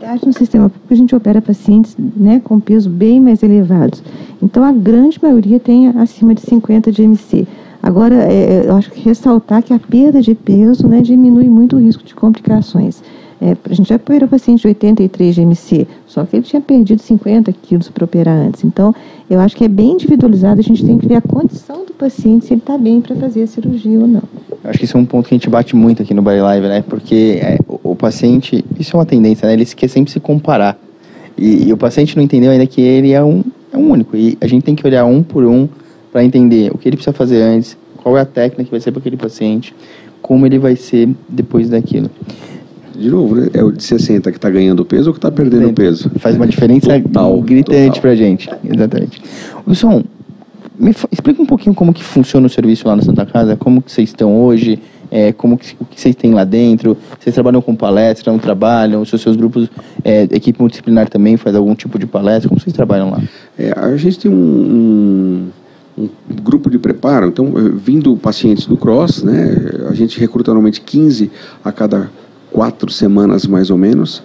[0.00, 4.02] É, no sistema público, a gente opera pacientes né, com peso bem mais elevados.
[4.42, 7.46] Então, a grande maioria tem acima de 50 de MC.
[7.82, 11.78] Agora, é, eu acho que ressaltar que a perda de peso né, diminui muito o
[11.78, 13.02] risco de complicações.
[13.42, 17.00] É, a gente já operou paciente de 83 de MC, só que ele tinha perdido
[17.00, 18.62] 50 quilos para operar antes.
[18.64, 18.94] Então,
[19.30, 22.44] eu acho que é bem individualizado, a gente tem que ver a condição do paciente,
[22.44, 24.22] se ele está bem para fazer a cirurgia ou não.
[24.62, 26.40] Eu acho que isso é um ponto que a gente bate muito aqui no Body
[26.40, 26.84] Live, né?
[26.86, 29.54] Porque é, o, o, paciente, isso é uma tendência, né?
[29.54, 30.78] Ele quer sempre se comparar.
[31.38, 34.18] E, e, o paciente não entendeu ainda que ele é um, é um único.
[34.18, 35.66] E a gente tem que olhar um por um
[36.12, 38.90] para entender o que ele precisa fazer antes, qual é a técnica que vai ser
[38.90, 39.74] para aquele paciente,
[40.20, 42.10] como ele vai ser depois daquilo
[43.00, 43.48] de novo, né?
[43.54, 46.10] É o de 60 que está ganhando peso ou que está perdendo peso?
[46.18, 48.48] Faz uma diferença total, gritante para a gente.
[48.62, 49.22] Exatamente.
[49.66, 50.04] Wilson,
[50.78, 53.90] me explica um pouquinho como que funciona o serviço lá na Santa Casa, como que
[53.90, 54.78] vocês estão hoje,
[55.10, 59.04] é, como que, o que vocês têm lá dentro, vocês trabalham com palestra, não trabalham,
[59.04, 59.68] se os seus grupos,
[60.04, 63.22] é, equipe multidisciplinar também faz algum tipo de palestra, como vocês trabalham lá?
[63.58, 65.50] É, a gente tem um,
[65.98, 66.08] um, um,
[66.42, 71.30] grupo de preparo, então, vindo pacientes do CROSS, né, a gente recruta normalmente 15
[71.64, 72.10] a cada
[72.52, 74.22] quatro semanas mais ou menos.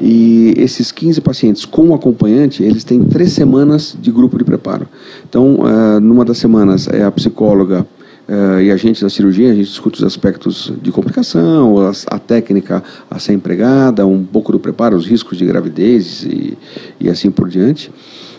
[0.00, 4.88] E esses 15 pacientes com acompanhante, eles têm três semanas de grupo de preparo.
[5.28, 7.86] Então, uh, numa das semanas é a psicóloga
[8.28, 12.18] uh, e a gente da cirurgia, a gente discute os aspectos de complicação, a, a,
[12.18, 16.58] técnica a ser empregada, um pouco do preparo, os riscos de gravidez e,
[16.98, 17.90] e assim por diante.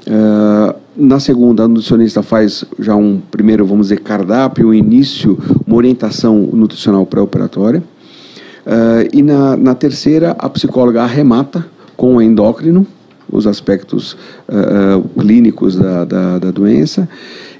[0.07, 5.77] Uh, na segunda, a nutricionista faz já um primeiro, vamos dizer, cardápio, um início, uma
[5.77, 7.81] orientação nutricional pré-operatória.
[8.65, 12.85] Uh, e na, na terceira, a psicóloga arremata com o endócrino,
[13.31, 14.13] os aspectos
[14.49, 17.07] uh, clínicos da, da, da, doença.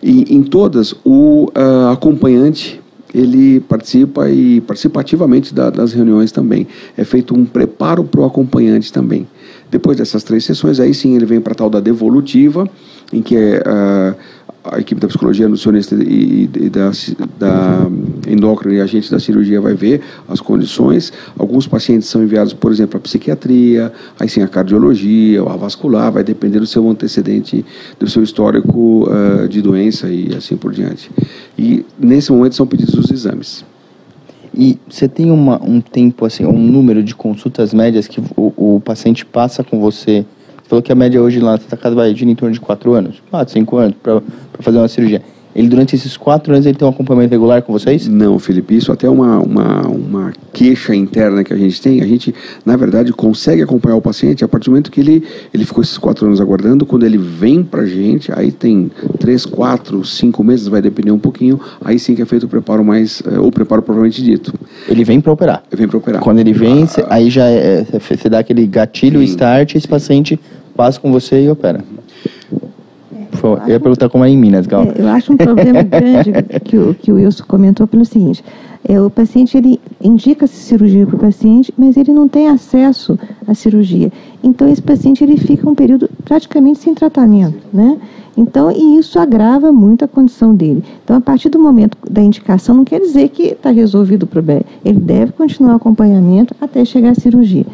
[0.02, 2.82] E em todas, o uh, acompanhante
[3.14, 6.68] ele participa e participa ativamente da, das reuniões também.
[6.98, 9.26] É feito um preparo para o acompanhante também.
[9.72, 12.70] Depois dessas três sessões, aí sim ele vem para a tal da devolutiva,
[13.14, 14.16] em que é, uh,
[14.72, 16.92] a equipe da psicologia nutricionista e, e da,
[17.38, 17.88] da
[18.28, 21.14] endócrina e a gente da cirurgia vai ver as condições.
[21.38, 26.24] Alguns pacientes são enviados, por exemplo, à psiquiatria, aí sim a cardiologia, a vascular, vai
[26.24, 27.66] depender do seu antecedente,
[28.00, 31.12] do seu histórico uh, de doença e assim por diante.
[31.58, 33.64] E nesse momento são pedidos os exames.
[34.58, 38.80] E você tem uma, um tempo, assim, um número de consultas médias que o, o
[38.80, 40.26] paciente passa com você
[40.66, 42.60] você falou que a média hoje lá na Santa Casa vai gira em torno de
[42.60, 44.20] 4 anos, 4, 5 anos, para
[44.62, 45.22] fazer uma cirurgia.
[45.56, 48.08] Ele, durante esses quatro anos, ele tem um acompanhamento regular com vocês?
[48.10, 52.02] Não, Felipe, isso até é uma, uma, uma queixa interna que a gente tem.
[52.02, 52.36] A gente,
[52.66, 55.98] na verdade, consegue acompanhar o paciente a partir do momento que ele, ele ficou esses
[55.98, 56.86] quatro anos aguardando.
[56.86, 61.58] Quando ele vem pra gente, aí tem três, quatro, cinco meses, vai depender um pouquinho.
[61.84, 64.54] Aí sim que é feito o preparo mais, eh, o preparo propriamente dito.
[64.90, 65.64] Ele vem para operar?
[65.72, 66.22] Ele vem para operar.
[66.22, 70.38] Quando ele vem, ah, aí já é, você dá aquele gatilho, sim, start, esse paciente
[70.76, 71.82] passa com você e opera.
[73.44, 74.84] Eu, eu ia perguntar como é em Minas, Gal.
[74.84, 76.32] É, eu acho um problema grande
[76.64, 78.44] que o, que o Wilson comentou pelo seguinte:
[78.88, 83.18] é, o paciente ele indica cirurgia para o paciente, mas ele não tem acesso
[83.48, 84.12] à cirurgia.
[84.44, 87.98] Então esse paciente ele fica um período praticamente sem tratamento, né?
[88.38, 90.84] Então e isso agrava muito a condição dele.
[91.04, 94.62] Então a partir do momento da indicação não quer dizer que está resolvido o problema.
[94.84, 97.66] Ele deve continuar o acompanhamento até chegar à cirurgia.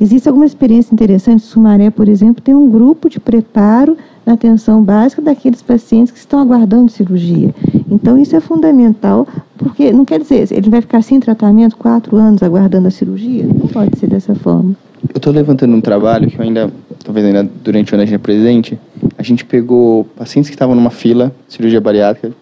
[0.00, 1.42] Existe alguma experiência interessante?
[1.42, 3.96] Sumaré, por exemplo, tem um grupo de preparo
[4.28, 7.54] na atenção básica daqueles pacientes que estão aguardando cirurgia.
[7.90, 9.26] Então, isso é fundamental,
[9.56, 13.46] porque não quer dizer, ele vai ficar sem tratamento quatro anos aguardando a cirurgia?
[13.46, 14.76] Não pode ser dessa forma.
[15.02, 16.70] Eu estou levantando um trabalho que eu ainda,
[17.02, 18.78] talvez ainda durante o ano a gente presente,
[19.16, 22.34] a gente pegou pacientes que estavam numa fila, cirurgia bariátrica,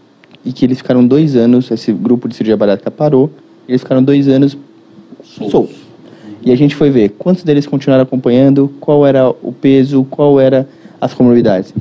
[0.44, 3.30] e que eles ficaram dois anos, esse grupo de cirurgia bariátrica parou,
[3.68, 4.58] e eles ficaram dois anos
[5.22, 5.76] soltos.
[6.42, 10.66] E a gente foi ver quantos deles continuaram acompanhando, qual era o peso, qual era
[11.00, 11.72] as comorbidades.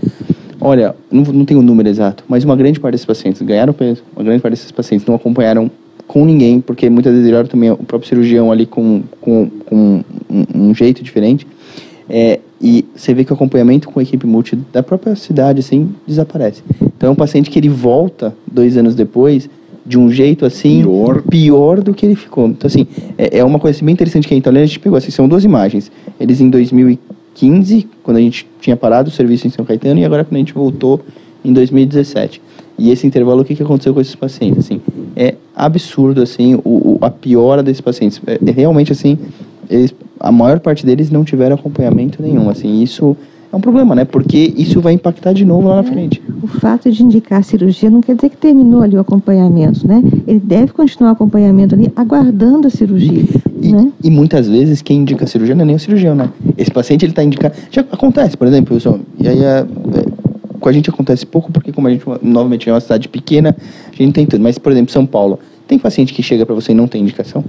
[0.59, 4.01] Olha, não, não tenho o número exato, mas uma grande parte desses pacientes ganharam peso,
[4.15, 5.69] uma grande parte desses pacientes não acompanharam
[6.07, 10.45] com ninguém, porque muitas vezes olharam também o próprio cirurgião ali com, com, com um,
[10.55, 11.47] um, jeito diferente.
[12.09, 15.89] É, e você vê que o acompanhamento com a equipe multi da própria cidade, assim,
[16.07, 16.63] desaparece.
[16.95, 19.49] Então é um paciente que ele volta dois anos depois
[19.85, 22.47] de um jeito assim pior, pior do que ele ficou.
[22.47, 22.87] Então assim,
[23.17, 25.27] é, é uma coisa assim, bem interessante que a Italiana a gente pegou assim, são
[25.27, 25.91] duas imagens.
[26.19, 26.49] Eles em
[27.35, 30.39] 2015, quando a gente tinha parado o serviço em São Caetano e agora quando a
[30.39, 31.01] gente voltou
[31.43, 32.41] em 2017.
[32.77, 34.65] E esse intervalo, o que, que aconteceu com esses pacientes?
[34.65, 34.81] Assim,
[35.15, 38.19] é absurdo, assim, o, o a piora desses pacientes.
[38.25, 39.17] É, é realmente, assim,
[39.69, 43.15] eles, a maior parte deles não tiveram acompanhamento nenhum, assim, isso
[43.55, 44.03] é um problema, né?
[44.03, 46.21] Porque isso vai impactar de novo lá na frente.
[46.43, 50.03] O fato de indicar a cirurgia não quer dizer que terminou ali o acompanhamento, né?
[50.27, 53.23] Ele deve continuar o acompanhamento ali, aguardando a cirurgia.
[53.61, 53.91] E, né?
[54.03, 56.29] e muitas vezes quem indica a cirurgia não é nem o cirurgião, né?
[56.57, 57.55] Esse paciente ele está indicando.
[57.71, 59.65] Já acontece, por exemplo, pessoal, e aí a, é,
[60.59, 63.55] com a gente acontece pouco, porque como a gente novamente é uma cidade pequena,
[63.87, 64.41] a gente não tem tudo.
[64.41, 67.41] Mas, por exemplo, São Paulo, tem paciente que chega para você e não tem indicação?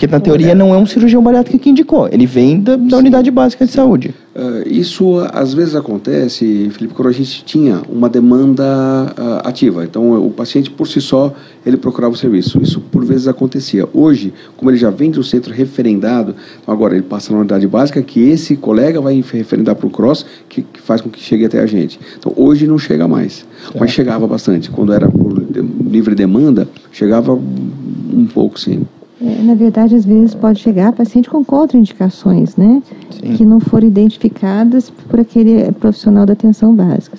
[0.00, 2.08] Porque, na teoria, não é um cirurgião bariátrico que indicou.
[2.10, 4.14] Ele vem da, da unidade básica de saúde.
[4.34, 9.84] Uh, isso, às vezes, acontece, Felipe, quando a gente tinha uma demanda uh, ativa.
[9.84, 11.34] Então, o paciente, por si só,
[11.66, 12.62] ele procurava o serviço.
[12.62, 13.86] Isso, por vezes, acontecia.
[13.92, 17.66] Hoje, como ele já vem de um centro referendado, então agora ele passa na unidade
[17.66, 21.44] básica, que esse colega vai referendar para o CROSS, que, que, faz com que chegue
[21.44, 22.00] até a gente.
[22.18, 23.44] Então, hoje não chega mais.
[23.78, 24.70] Mas chegava bastante.
[24.70, 25.44] Quando era por
[25.84, 28.86] livre demanda, chegava um pouco, sim.
[29.20, 32.82] Na verdade, às vezes pode chegar paciente com contraindicações, né?
[33.10, 33.34] Sim.
[33.34, 37.18] Que não foram identificadas por aquele profissional da atenção básica.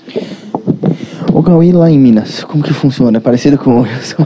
[1.32, 3.18] O Gauí lá em Minas, como que funciona?
[3.18, 4.26] É parecido com o Wilson?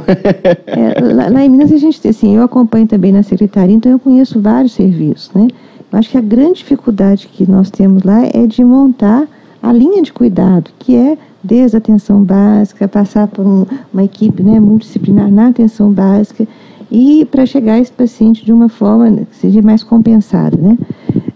[0.67, 3.99] é, lá, lá, em Minas a gente, assim, eu acompanho também na secretaria, então eu
[3.99, 5.47] conheço vários serviços, né?
[5.91, 9.27] Eu acho que a grande dificuldade que nós temos lá é de montar
[9.61, 14.41] a linha de cuidado, que é desde a atenção básica, passar por um, uma equipe
[14.41, 16.47] né, multidisciplinar na atenção básica,
[16.95, 20.77] e para chegar a esse paciente de uma forma que seja mais compensada, né?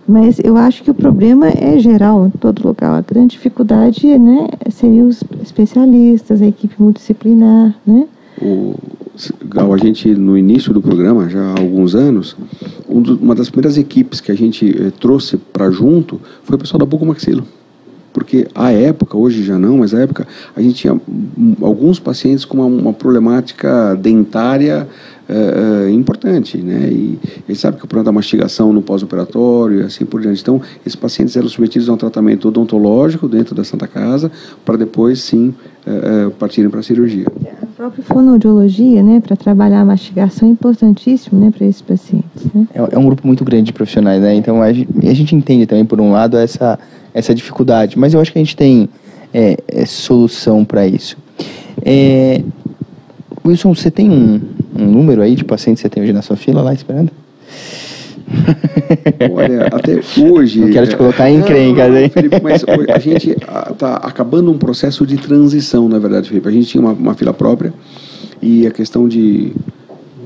[0.07, 2.97] Mas eu acho que o problema é geral em todo lugar.
[2.97, 8.07] A grande dificuldade, né, seria os especialistas, a equipe multidisciplinar, né?
[8.41, 8.74] O,
[9.43, 12.38] Gal, a gente no início do programa, já há alguns anos,
[12.88, 16.60] um do, uma das primeiras equipes que a gente eh, trouxe para junto foi o
[16.60, 17.43] pessoal da Bucomaxilo.
[18.14, 20.99] Porque à época, hoje já não, mas à época a gente tinha
[21.62, 24.88] alguns pacientes com uma, uma problemática dentária
[25.30, 26.89] é, é, importante, né?
[26.91, 30.41] E ele sabe que o problema da mastigação no pós-operatório e assim por diante.
[30.41, 34.32] Então, esses pacientes eram submetidos a um tratamento odontológico dentro da Santa Casa,
[34.65, 35.53] para depois sim
[35.86, 35.91] é,
[36.25, 37.27] é partirem para a cirurgia.
[37.61, 42.45] A própria fonoaudiologia, né, para trabalhar a mastigação é importantíssimo, né, para esses pacientes.
[42.53, 42.67] Né?
[42.73, 44.34] É, é, um grupo muito grande de profissionais, né?
[44.34, 46.80] Então a gente, a gente entende também por um lado essa
[47.13, 48.89] essa dificuldade, mas eu acho que a gente tem
[49.34, 51.17] é, é solução para isso.
[51.86, 52.41] É,
[53.45, 54.41] Wilson, você tem um,
[54.75, 57.11] um número aí de pacientes que você tem hoje na sua fila lá esperando?
[59.31, 60.59] Olha, até hoje.
[60.61, 62.09] Não quero te colocar em encrenca, hein?
[62.09, 62.63] Felipe, mas
[62.93, 66.47] a gente está acabando um processo de transição, na verdade, Felipe.
[66.47, 67.73] A gente tinha uma, uma fila própria
[68.41, 69.53] e a questão de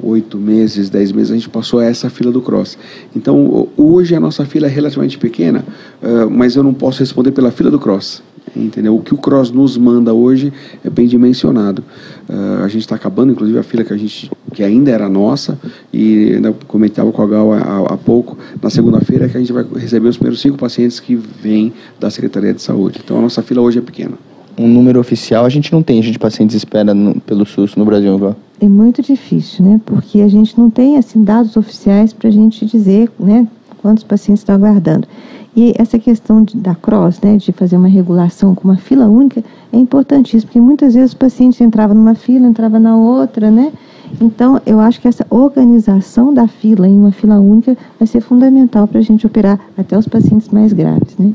[0.04, 2.78] oito meses, dez meses, a gente passou a essa fila do cross.
[3.16, 5.64] Então, hoje a nossa fila é relativamente pequena,
[6.02, 8.22] uh, mas eu não posso responder pela fila do cross
[8.56, 8.96] entendeu?
[8.96, 10.54] O que o Cross nos manda hoje
[10.84, 11.84] é bem dimensionado.
[12.30, 15.60] Uh, a gente está acabando, inclusive, a fila que a gente que ainda era nossa
[15.92, 19.66] e ainda comentava com a Gal há, há pouco, na segunda-feira que a gente vai
[19.76, 23.02] receber os primeiros cinco pacientes que vêm da Secretaria de Saúde.
[23.04, 24.14] Então a nossa fila hoje é pequena.
[24.58, 27.84] Um número oficial a gente não tem, a gente pacientes espera no, pelo SUS no
[27.84, 28.36] Brasil, Gal.
[28.62, 29.82] É muito difícil, né?
[29.86, 33.48] Porque a gente não tem assim dados oficiais para a gente dizer, né,
[33.82, 35.08] quantos pacientes estão aguardando.
[35.56, 39.44] E essa questão de, da CROSS, né, de fazer uma regulação com uma fila única,
[39.72, 43.72] é importantíssimo, porque muitas vezes o paciente entrava numa fila, entrava na outra, né?
[44.20, 48.88] Então, eu acho que essa organização da fila em uma fila única vai ser fundamental
[48.88, 51.34] para a gente operar até os pacientes mais graves, né?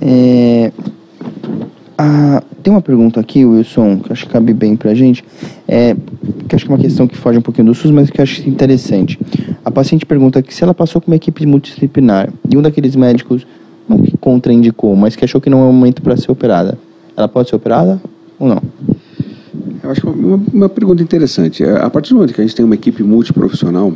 [0.00, 0.72] É,
[2.02, 5.24] a, tem uma pergunta aqui, Wilson, que acho que cabe bem para a gente,
[5.68, 5.94] é,
[6.48, 8.48] que acho que é uma questão que foge um pouquinho do SUS, mas que acho
[8.48, 9.18] interessante.
[9.64, 13.46] A paciente pergunta que se ela passou com uma equipe multidisciplinar e um daqueles médicos
[13.88, 16.76] não que contraindicou, mas que achou que não é o momento para ser operada,
[17.16, 18.00] ela pode ser operada
[18.38, 18.62] ou não?
[19.82, 21.64] Eu acho que é uma, uma pergunta interessante.
[21.64, 23.92] A partir do momento que a gente tem uma equipe multiprofissional,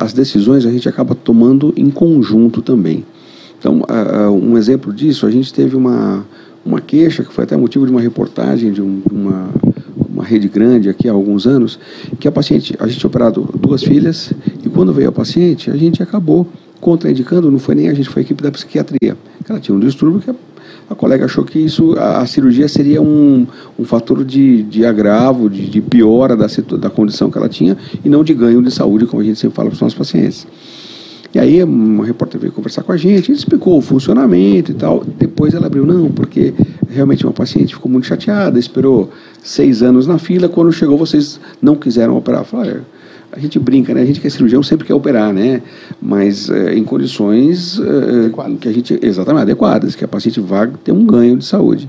[0.00, 3.04] as decisões a gente acaba tomando em conjunto também.
[3.58, 3.82] Então,
[4.32, 6.24] um exemplo disso, a gente teve uma,
[6.64, 9.48] uma queixa, que foi até motivo de uma reportagem de um, uma,
[10.08, 11.78] uma rede grande aqui há alguns anos,
[12.18, 14.32] que a paciente, a gente operado duas filhas,
[14.64, 16.46] e quando veio a paciente, a gente acabou
[16.80, 19.16] contraindicando, não foi nem a gente, foi a equipe da psiquiatria.
[19.48, 20.34] Ela tinha um distúrbio que a,
[20.90, 23.46] a colega achou que isso, a, a cirurgia seria um,
[23.78, 26.46] um fator de, de agravo, de, de piora da,
[26.78, 29.56] da condição que ela tinha, e não de ganho de saúde, como a gente sempre
[29.56, 30.46] fala para os nossos pacientes.
[31.38, 35.04] E aí uma repórter veio conversar com a gente, explicou o funcionamento e tal.
[35.04, 36.52] Depois ela abriu, não, porque
[36.90, 39.08] realmente uma paciente ficou muito chateada, esperou
[39.40, 42.44] seis anos na fila, quando chegou vocês não quiseram operar.
[42.44, 42.78] Falei,
[43.30, 44.02] a gente brinca, né?
[44.02, 45.62] A gente que é cirurgião sempre quer operar, né?
[46.00, 50.92] Mas é, em condições é, que a gente exatamente adequadas, que a paciente vá ter
[50.92, 51.88] um ganho de saúde.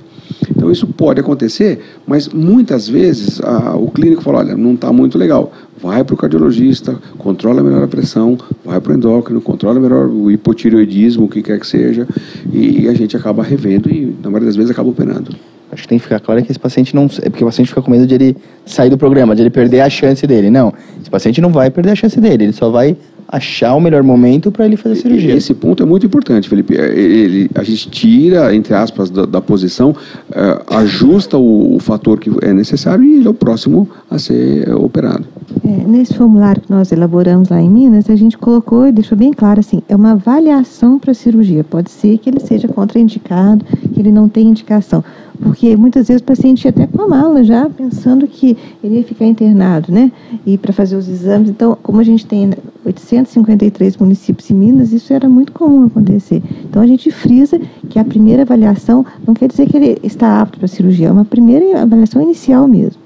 [0.50, 5.18] Então isso pode acontecer, mas muitas vezes a, o clínico fala, olha, não está muito
[5.18, 10.08] legal, vai para o cardiologista, controla melhor a pressão, vai para o endócrino, controla melhor
[10.08, 12.08] o hipotireoidismo, o que quer que seja,
[12.52, 15.36] e, e a gente acaba revendo e na maioria das vezes acaba operando.
[15.72, 17.10] Acho que tem que ficar claro que esse paciente não.
[17.22, 19.82] É porque o paciente fica com medo de ele sair do programa, de ele perder
[19.82, 20.50] a chance dele.
[20.50, 20.74] Não.
[21.00, 22.98] Esse paciente não vai perder a chance dele, ele só vai
[23.32, 25.36] achar o melhor momento para ele fazer a cirurgia.
[25.36, 26.76] Esse ponto é muito importante, Felipe.
[26.76, 32.20] É, ele, a gente tira, entre aspas, da, da posição, uh, ajusta o, o, fator
[32.20, 35.26] que é necessário e ele é o próximo a ser operado.
[35.64, 39.32] É, nesse formulário que nós elaboramos lá em Minas, a gente colocou e deixou bem
[39.32, 41.64] claro assim, é uma avaliação para a cirurgia.
[41.64, 43.64] Pode ser que ele seja contraindicado,
[43.94, 45.04] que ele não tenha indicação.
[45.42, 49.04] Porque muitas vezes o paciente ia até com a mala já, pensando que ele ia
[49.04, 50.12] ficar internado, né?
[50.46, 51.50] E para fazer os exames.
[51.50, 52.52] Então, como a gente tem
[52.86, 56.42] 853 municípios em Minas, isso era muito comum acontecer.
[56.66, 57.60] Então, a gente frisa
[57.90, 61.26] que a primeira avaliação não quer dizer que ele está apto para cirurgia, é uma
[61.26, 63.02] primeira avaliação inicial mesmo.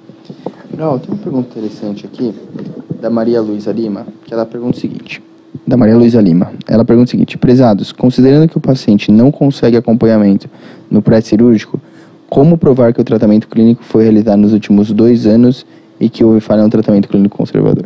[0.71, 2.33] Legal, tem uma pergunta interessante aqui,
[2.99, 5.21] da Maria Luísa Lima, que ela pergunta o seguinte.
[5.67, 6.51] Da Maria Luísa Lima.
[6.67, 10.49] Ela pergunta o seguinte: Prezados, considerando que o paciente não consegue acompanhamento
[10.89, 11.79] no pré-cirúrgico,
[12.33, 15.63] como provar que o tratamento clínico foi realizado nos últimos dois anos
[15.99, 17.85] e que houve falha no tratamento clínico conservador?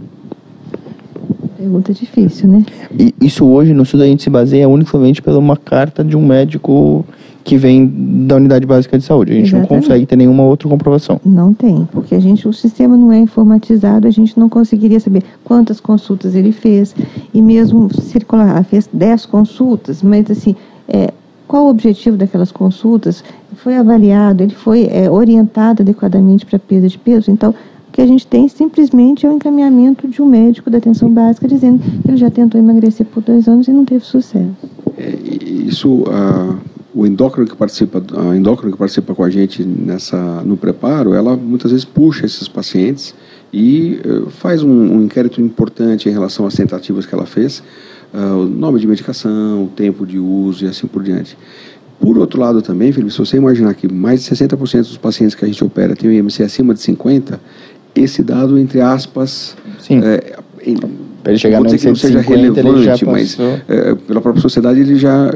[1.57, 2.63] Pergunta difícil, né?
[2.97, 6.25] E isso hoje no estudo a gente se baseia unicamente pela uma carta de um
[6.25, 7.05] médico
[7.43, 9.33] que vem da unidade básica de saúde.
[9.33, 9.69] A gente Exatamente.
[9.69, 11.19] não consegue ter nenhuma outra comprovação.
[11.25, 15.23] Não tem, porque a gente, o sistema não é informatizado, a gente não conseguiria saber
[15.43, 16.95] quantas consultas ele fez.
[17.33, 20.55] E mesmo se ele colocar, fez 10 consultas, mas assim,
[20.87, 21.11] é,
[21.47, 23.23] qual o objetivo daquelas consultas?
[23.57, 27.31] foi avaliado, ele foi é, orientado adequadamente para perda de peso.
[27.31, 31.09] Então, o que a gente tem simplesmente é o encaminhamento de um médico da atenção
[31.09, 34.49] básica dizendo que ele já tentou emagrecer por dois anos e não teve sucesso.
[34.97, 36.03] É, isso,
[36.93, 41.35] o endócrino que participa, a endócrino que participa com a gente nessa no preparo, ela
[41.35, 43.13] muitas vezes puxa esses pacientes
[43.51, 47.63] e uh, faz um, um, inquérito importante em relação às tentativas que ela fez,
[48.21, 51.37] o nome de medicação, o tempo de uso e assim por diante.
[51.99, 55.43] Por outro lado também, Felipe, se você imaginar que mais de 60% dos pacientes que
[55.43, 57.39] a gente opera têm o IMC acima de 50,
[57.95, 60.01] esse dado, entre aspas, Sim.
[60.03, 60.37] É,
[61.27, 64.95] para ele chegar no que não seja 50, relevante, mas é, pela própria sociedade ele
[64.95, 65.29] já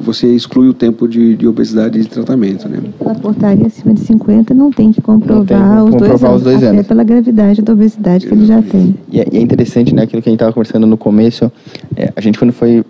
[0.00, 2.80] você exclui o tempo de, de obesidade de tratamento, né?
[2.98, 6.36] Pela portaria acima de 50 não tem que comprovar, tem que os, comprovar dois anos,
[6.36, 8.94] os dois anos, até pela gravidade da obesidade que ele já tem.
[9.10, 11.50] E é, e é interessante, né, aquilo que a gente estava conversando no começo,
[11.96, 12.84] é, a gente quando foi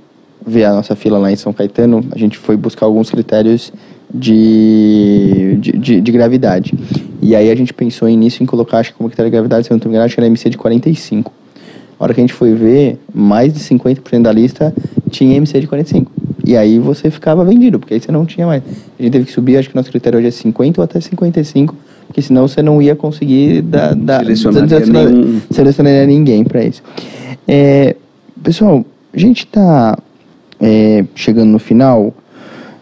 [0.45, 3.73] ver a nossa fila lá em São Caetano, a gente foi buscar alguns critérios
[4.13, 6.75] de, de, de, de gravidade.
[7.23, 9.73] E aí a gente pensou nisso, em colocar, acho que como critério de gravidade, se
[9.73, 11.33] eu não estou enganado, acho que era MC de 45.
[11.99, 14.72] A hora que a gente foi ver, mais de 50% da lista
[15.11, 16.11] tinha MC de 45.
[16.44, 18.62] E aí você ficava vendido, porque aí você não tinha mais.
[18.99, 21.74] A gente teve que subir, acho que nosso critério hoje é 50 ou até 55,
[22.07, 25.40] porque senão você não ia conseguir dar, dar, selecionar, selecionar, nenhum...
[25.51, 26.82] selecionar ninguém para isso.
[27.46, 27.96] É,
[28.42, 29.99] pessoal, a gente está
[30.61, 32.14] é, chegando no final,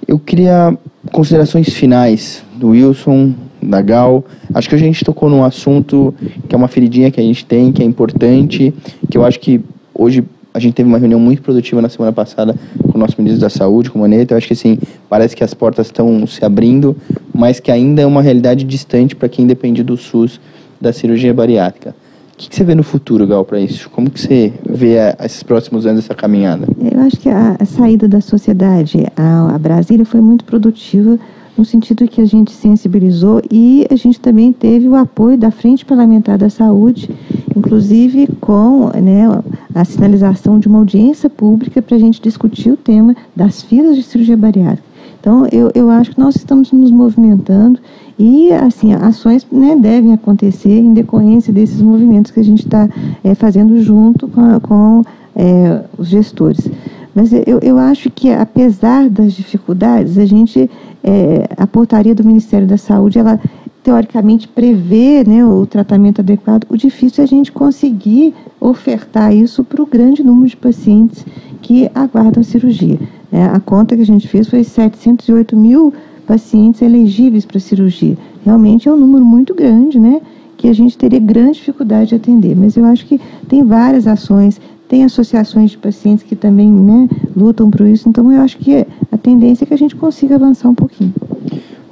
[0.07, 0.77] eu queria
[1.11, 3.35] considerações finais do Wilson,
[3.69, 4.25] da Gal.
[4.55, 6.15] Acho que a gente tocou num assunto
[6.49, 8.73] que é uma feridinha que a gente tem, que é importante,
[9.11, 9.61] que eu acho que
[9.95, 12.55] hoje a gente teve uma reunião muito produtiva na semana passada
[12.91, 14.33] com o nosso ministro da Saúde, com o Maneta.
[14.33, 16.97] Eu acho que assim, parece que as portas estão se abrindo,
[17.35, 20.41] mas que ainda é uma realidade distante para quem depende do SUS
[20.81, 21.95] da cirurgia bariátrica.
[22.33, 23.89] O que, que, você vê no futuro, Gal, para isso?
[23.89, 26.67] Como que você vê a, esses próximos anos essa caminhada?
[26.93, 31.19] Eu acho que a, a saída da sociedade a, a, Brasília foi muito produtiva
[31.57, 35.85] no sentido que a gente sensibilizou e a gente também teve o apoio da Frente
[35.85, 37.11] Parlamentar da Saúde,
[37.57, 39.27] inclusive com né,
[39.75, 44.03] a sinalização de uma audiência pública para a gente discutir o tema das filas de
[44.03, 44.97] cirurgia bariátrica.
[45.19, 47.81] Então, eu, eu acho que nós estamos nos movimentando
[48.17, 52.89] e, assim, ações né, devem acontecer em decorrência desses movimentos que a gente está
[53.25, 55.03] é, fazendo junto com, com
[55.35, 56.71] é, os gestores.
[57.17, 60.71] Mas eu, eu acho que, apesar das dificuldades, a gente,
[61.03, 63.41] é, a portaria do Ministério da Saúde, ela
[63.83, 69.81] teoricamente prevê né, o tratamento adequado, o difícil é a gente conseguir ofertar isso para
[69.81, 71.25] o grande número de pacientes
[71.63, 72.99] que aguardam a cirurgia.
[73.33, 75.95] É, a conta que a gente fez foi 708 mil
[76.27, 78.19] pacientes elegíveis para cirurgia.
[78.45, 80.21] Realmente é um número muito grande, né?
[80.57, 82.55] Que a gente teria grande dificuldade de atender.
[82.57, 87.71] Mas eu acho que tem várias ações, tem associações de pacientes que também né, lutam
[87.71, 88.09] por isso.
[88.09, 91.13] Então eu acho que a tendência é que a gente consiga avançar um pouquinho.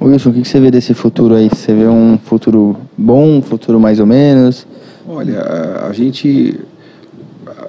[0.01, 1.49] Wilson, o que você vê desse futuro aí?
[1.49, 4.67] Você vê um futuro bom, um futuro mais ou menos?
[5.07, 5.41] Olha,
[5.87, 6.59] a gente,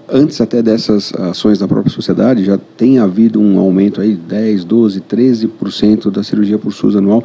[0.09, 4.65] antes até dessas ações da própria sociedade, já tem havido um aumento aí de 10,
[4.65, 7.25] 12, 13% da cirurgia por SUS anual,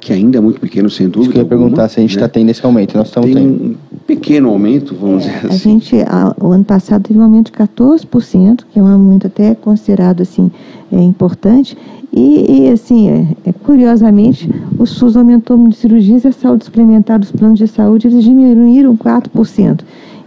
[0.00, 1.22] que ainda é muito pequeno, sem dúvida.
[1.22, 2.28] Isso que eu ia alguma, perguntar se a gente está né?
[2.28, 2.96] tendo esse aumento.
[2.96, 3.64] Nós estamos tem tendo.
[3.64, 3.76] um
[4.06, 5.54] pequeno aumento, vamos é, dizer assim.
[5.54, 9.26] A gente, a, o ano passado, teve um aumento de 14%, que é um aumento
[9.26, 10.50] até considerado assim,
[10.92, 11.76] é, importante.
[12.12, 16.32] E, e assim, é, é, curiosamente, o SUS aumentou o número de cirurgias e a
[16.32, 19.80] saúde suplementar dos planos de saúde, eles diminuíram 4%.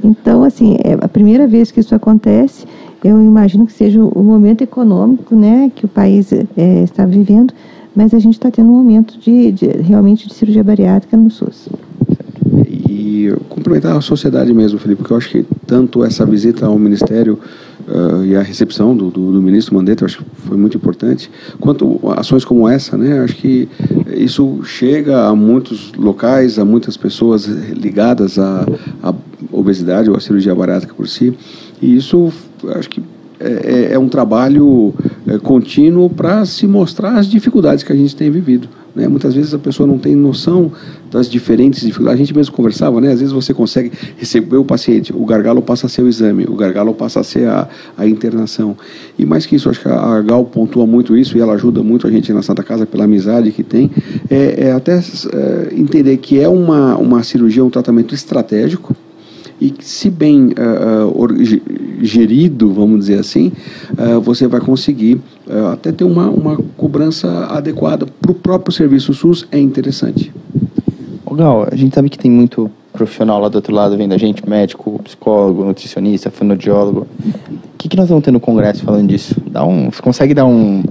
[0.03, 2.65] Então, assim, é a primeira vez que isso acontece,
[3.03, 7.53] eu imagino que seja o momento econômico né, que o país é, está vivendo,
[7.95, 11.69] mas a gente está tendo um aumento de, de, realmente de cirurgia bariátrica no SUS.
[12.89, 17.39] E complementar a sociedade mesmo, Felipe, porque eu acho que tanto essa visita ao Ministério
[17.87, 21.29] uh, e a recepção do, do, do, ministro Mandetta, eu acho que foi muito importante,
[21.59, 23.67] quanto ações como essa, né, acho que
[24.15, 28.65] isso chega a muitos locais, a muitas pessoas ligadas à,
[29.03, 29.13] à
[29.51, 31.33] obesidade ou à cirurgia bariátrica por si,
[31.81, 32.31] e isso
[32.75, 33.01] acho que
[33.41, 34.93] é, é, é um trabalho
[35.27, 38.69] é, contínuo para se mostrar as dificuldades que a gente tem vivido.
[38.95, 39.07] Né?
[39.07, 40.71] Muitas vezes a pessoa não tem noção
[41.09, 42.19] das diferentes dificuldades.
[42.19, 43.11] A gente mesmo conversava, né?
[43.11, 46.55] Às vezes você consegue receber o paciente, o gargalo passa a ser o exame, o
[46.55, 47.67] gargalo passa a ser a,
[47.97, 48.75] a internação.
[49.17, 52.05] E mais que isso, acho que a Gal pontua muito isso e ela ajuda muito
[52.05, 53.89] a gente na Santa Casa pela amizade que tem,
[54.29, 58.95] é, é até é, entender que é uma, uma cirurgia, um tratamento estratégico,
[59.61, 63.51] e se bem uh, gerido, vamos dizer assim,
[63.91, 69.13] uh, você vai conseguir uh, até ter uma, uma cobrança adequada para o próprio serviço
[69.13, 70.33] SUS, é interessante.
[71.23, 74.17] Ô Gal, a gente sabe que tem muito profissional lá do outro lado vendo a
[74.17, 77.07] gente, médico, psicólogo, nutricionista, fonoaudiólogo.
[77.19, 79.35] O que, que nós vamos ter no congresso falando disso?
[79.47, 80.83] Dá um, você consegue dar um,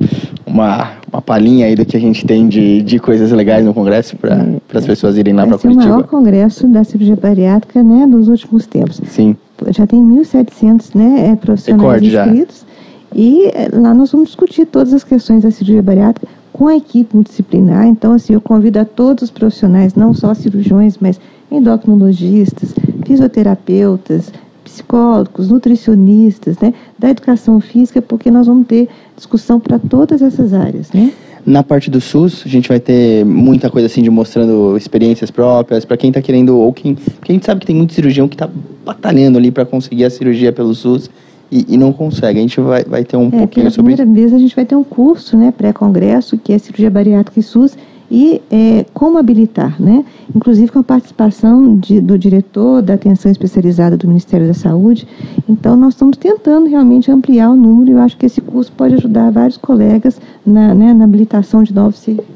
[0.45, 4.17] uma, uma palhinha aí do que a gente tem de, de coisas legais no Congresso
[4.17, 5.85] para é, as pessoas irem lá para Curitiba?
[5.85, 9.01] É o maior congresso da cirurgia bariátrica né, dos últimos tempos.
[9.07, 9.37] Sim.
[9.69, 12.61] Já tem 1.700 né, é, profissionais Recorde inscritos.
[12.61, 12.67] Já.
[13.15, 17.15] E é, lá nós vamos discutir todas as questões da cirurgia bariátrica com a equipe
[17.15, 17.87] multidisciplinar.
[17.87, 21.21] Então, assim, eu convido a todos os profissionais, não só cirurgiões, mas
[21.51, 22.75] endocrinologistas,
[23.07, 24.33] fisioterapeutas,
[24.65, 30.93] psicólogos, nutricionistas, né, da educação física, porque nós vamos ter discussão para todas essas áreas,
[30.93, 31.13] né?
[31.45, 35.87] Na parte do SUS, a gente vai ter muita coisa assim de mostrando experiências próprias
[35.87, 38.35] para quem está querendo ou quem, porque a gente sabe que tem muito cirurgião que
[38.35, 38.49] está
[38.85, 41.11] batalhando ali para conseguir a cirurgia pelo SUS
[41.51, 42.39] e, e, não consegue.
[42.39, 44.03] A gente vai, vai ter um é, pouquinho sobre isso.
[44.03, 47.43] Primeira vez a gente vai ter um curso, né, pré-congresso, que é cirurgia bariátrica e
[47.43, 47.77] SUS,
[48.11, 50.05] e é, como habilitar, né?
[50.35, 55.07] inclusive com a participação de, do diretor da atenção especializada do Ministério da Saúde.
[55.49, 58.95] Então, nós estamos tentando realmente ampliar o número e eu acho que esse curso pode
[58.95, 62.31] ajudar vários colegas na, né, na habilitação de novos serviços.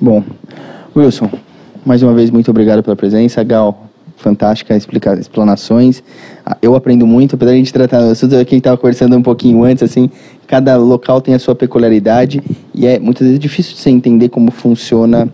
[0.00, 0.24] Bom,
[0.96, 1.30] Wilson,
[1.84, 3.44] mais uma vez, muito obrigado pela presença.
[3.44, 3.85] Gal,
[4.16, 6.02] fantástica explica, explanações.
[6.44, 9.22] Ah, eu aprendo muito, apesar de a gente tratar do assunto, quem estava conversando um
[9.22, 10.10] pouquinho antes, assim,
[10.46, 12.42] cada local tem a sua peculiaridade
[12.74, 15.28] e é muitas vezes difícil de você entender como funciona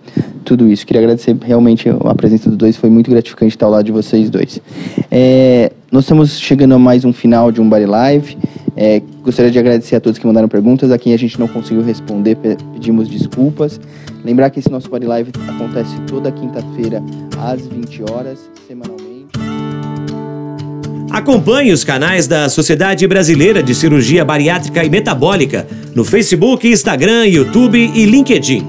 [0.45, 0.87] tudo isso.
[0.87, 4.31] Queria agradecer realmente a presença dos dois, foi muito gratificante estar ao lado de vocês
[4.31, 4.61] dois.
[5.11, 8.39] É, nós estamos chegando a mais um final de um Body Live.
[8.77, 10.91] É, gostaria de agradecer a todos que mandaram perguntas.
[10.91, 13.81] A quem a gente não conseguiu responder, pedimos desculpas.
[14.25, 17.03] Lembrar que esse nosso Body Live acontece toda quinta-feira
[17.39, 19.13] às 20 horas, semanalmente.
[21.11, 27.79] Acompanhe os canais da Sociedade Brasileira de Cirurgia Bariátrica e Metabólica no Facebook, Instagram, YouTube
[27.79, 28.67] e LinkedIn.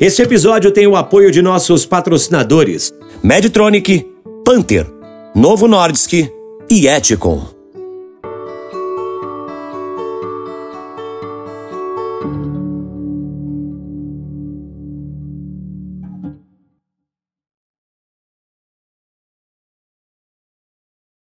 [0.00, 2.92] Este episódio tem o apoio de nossos patrocinadores:
[3.22, 4.04] Medtronic,
[4.44, 4.88] Panther,
[5.36, 6.41] Novo Nordisk
[6.72, 7.61] e Eticon.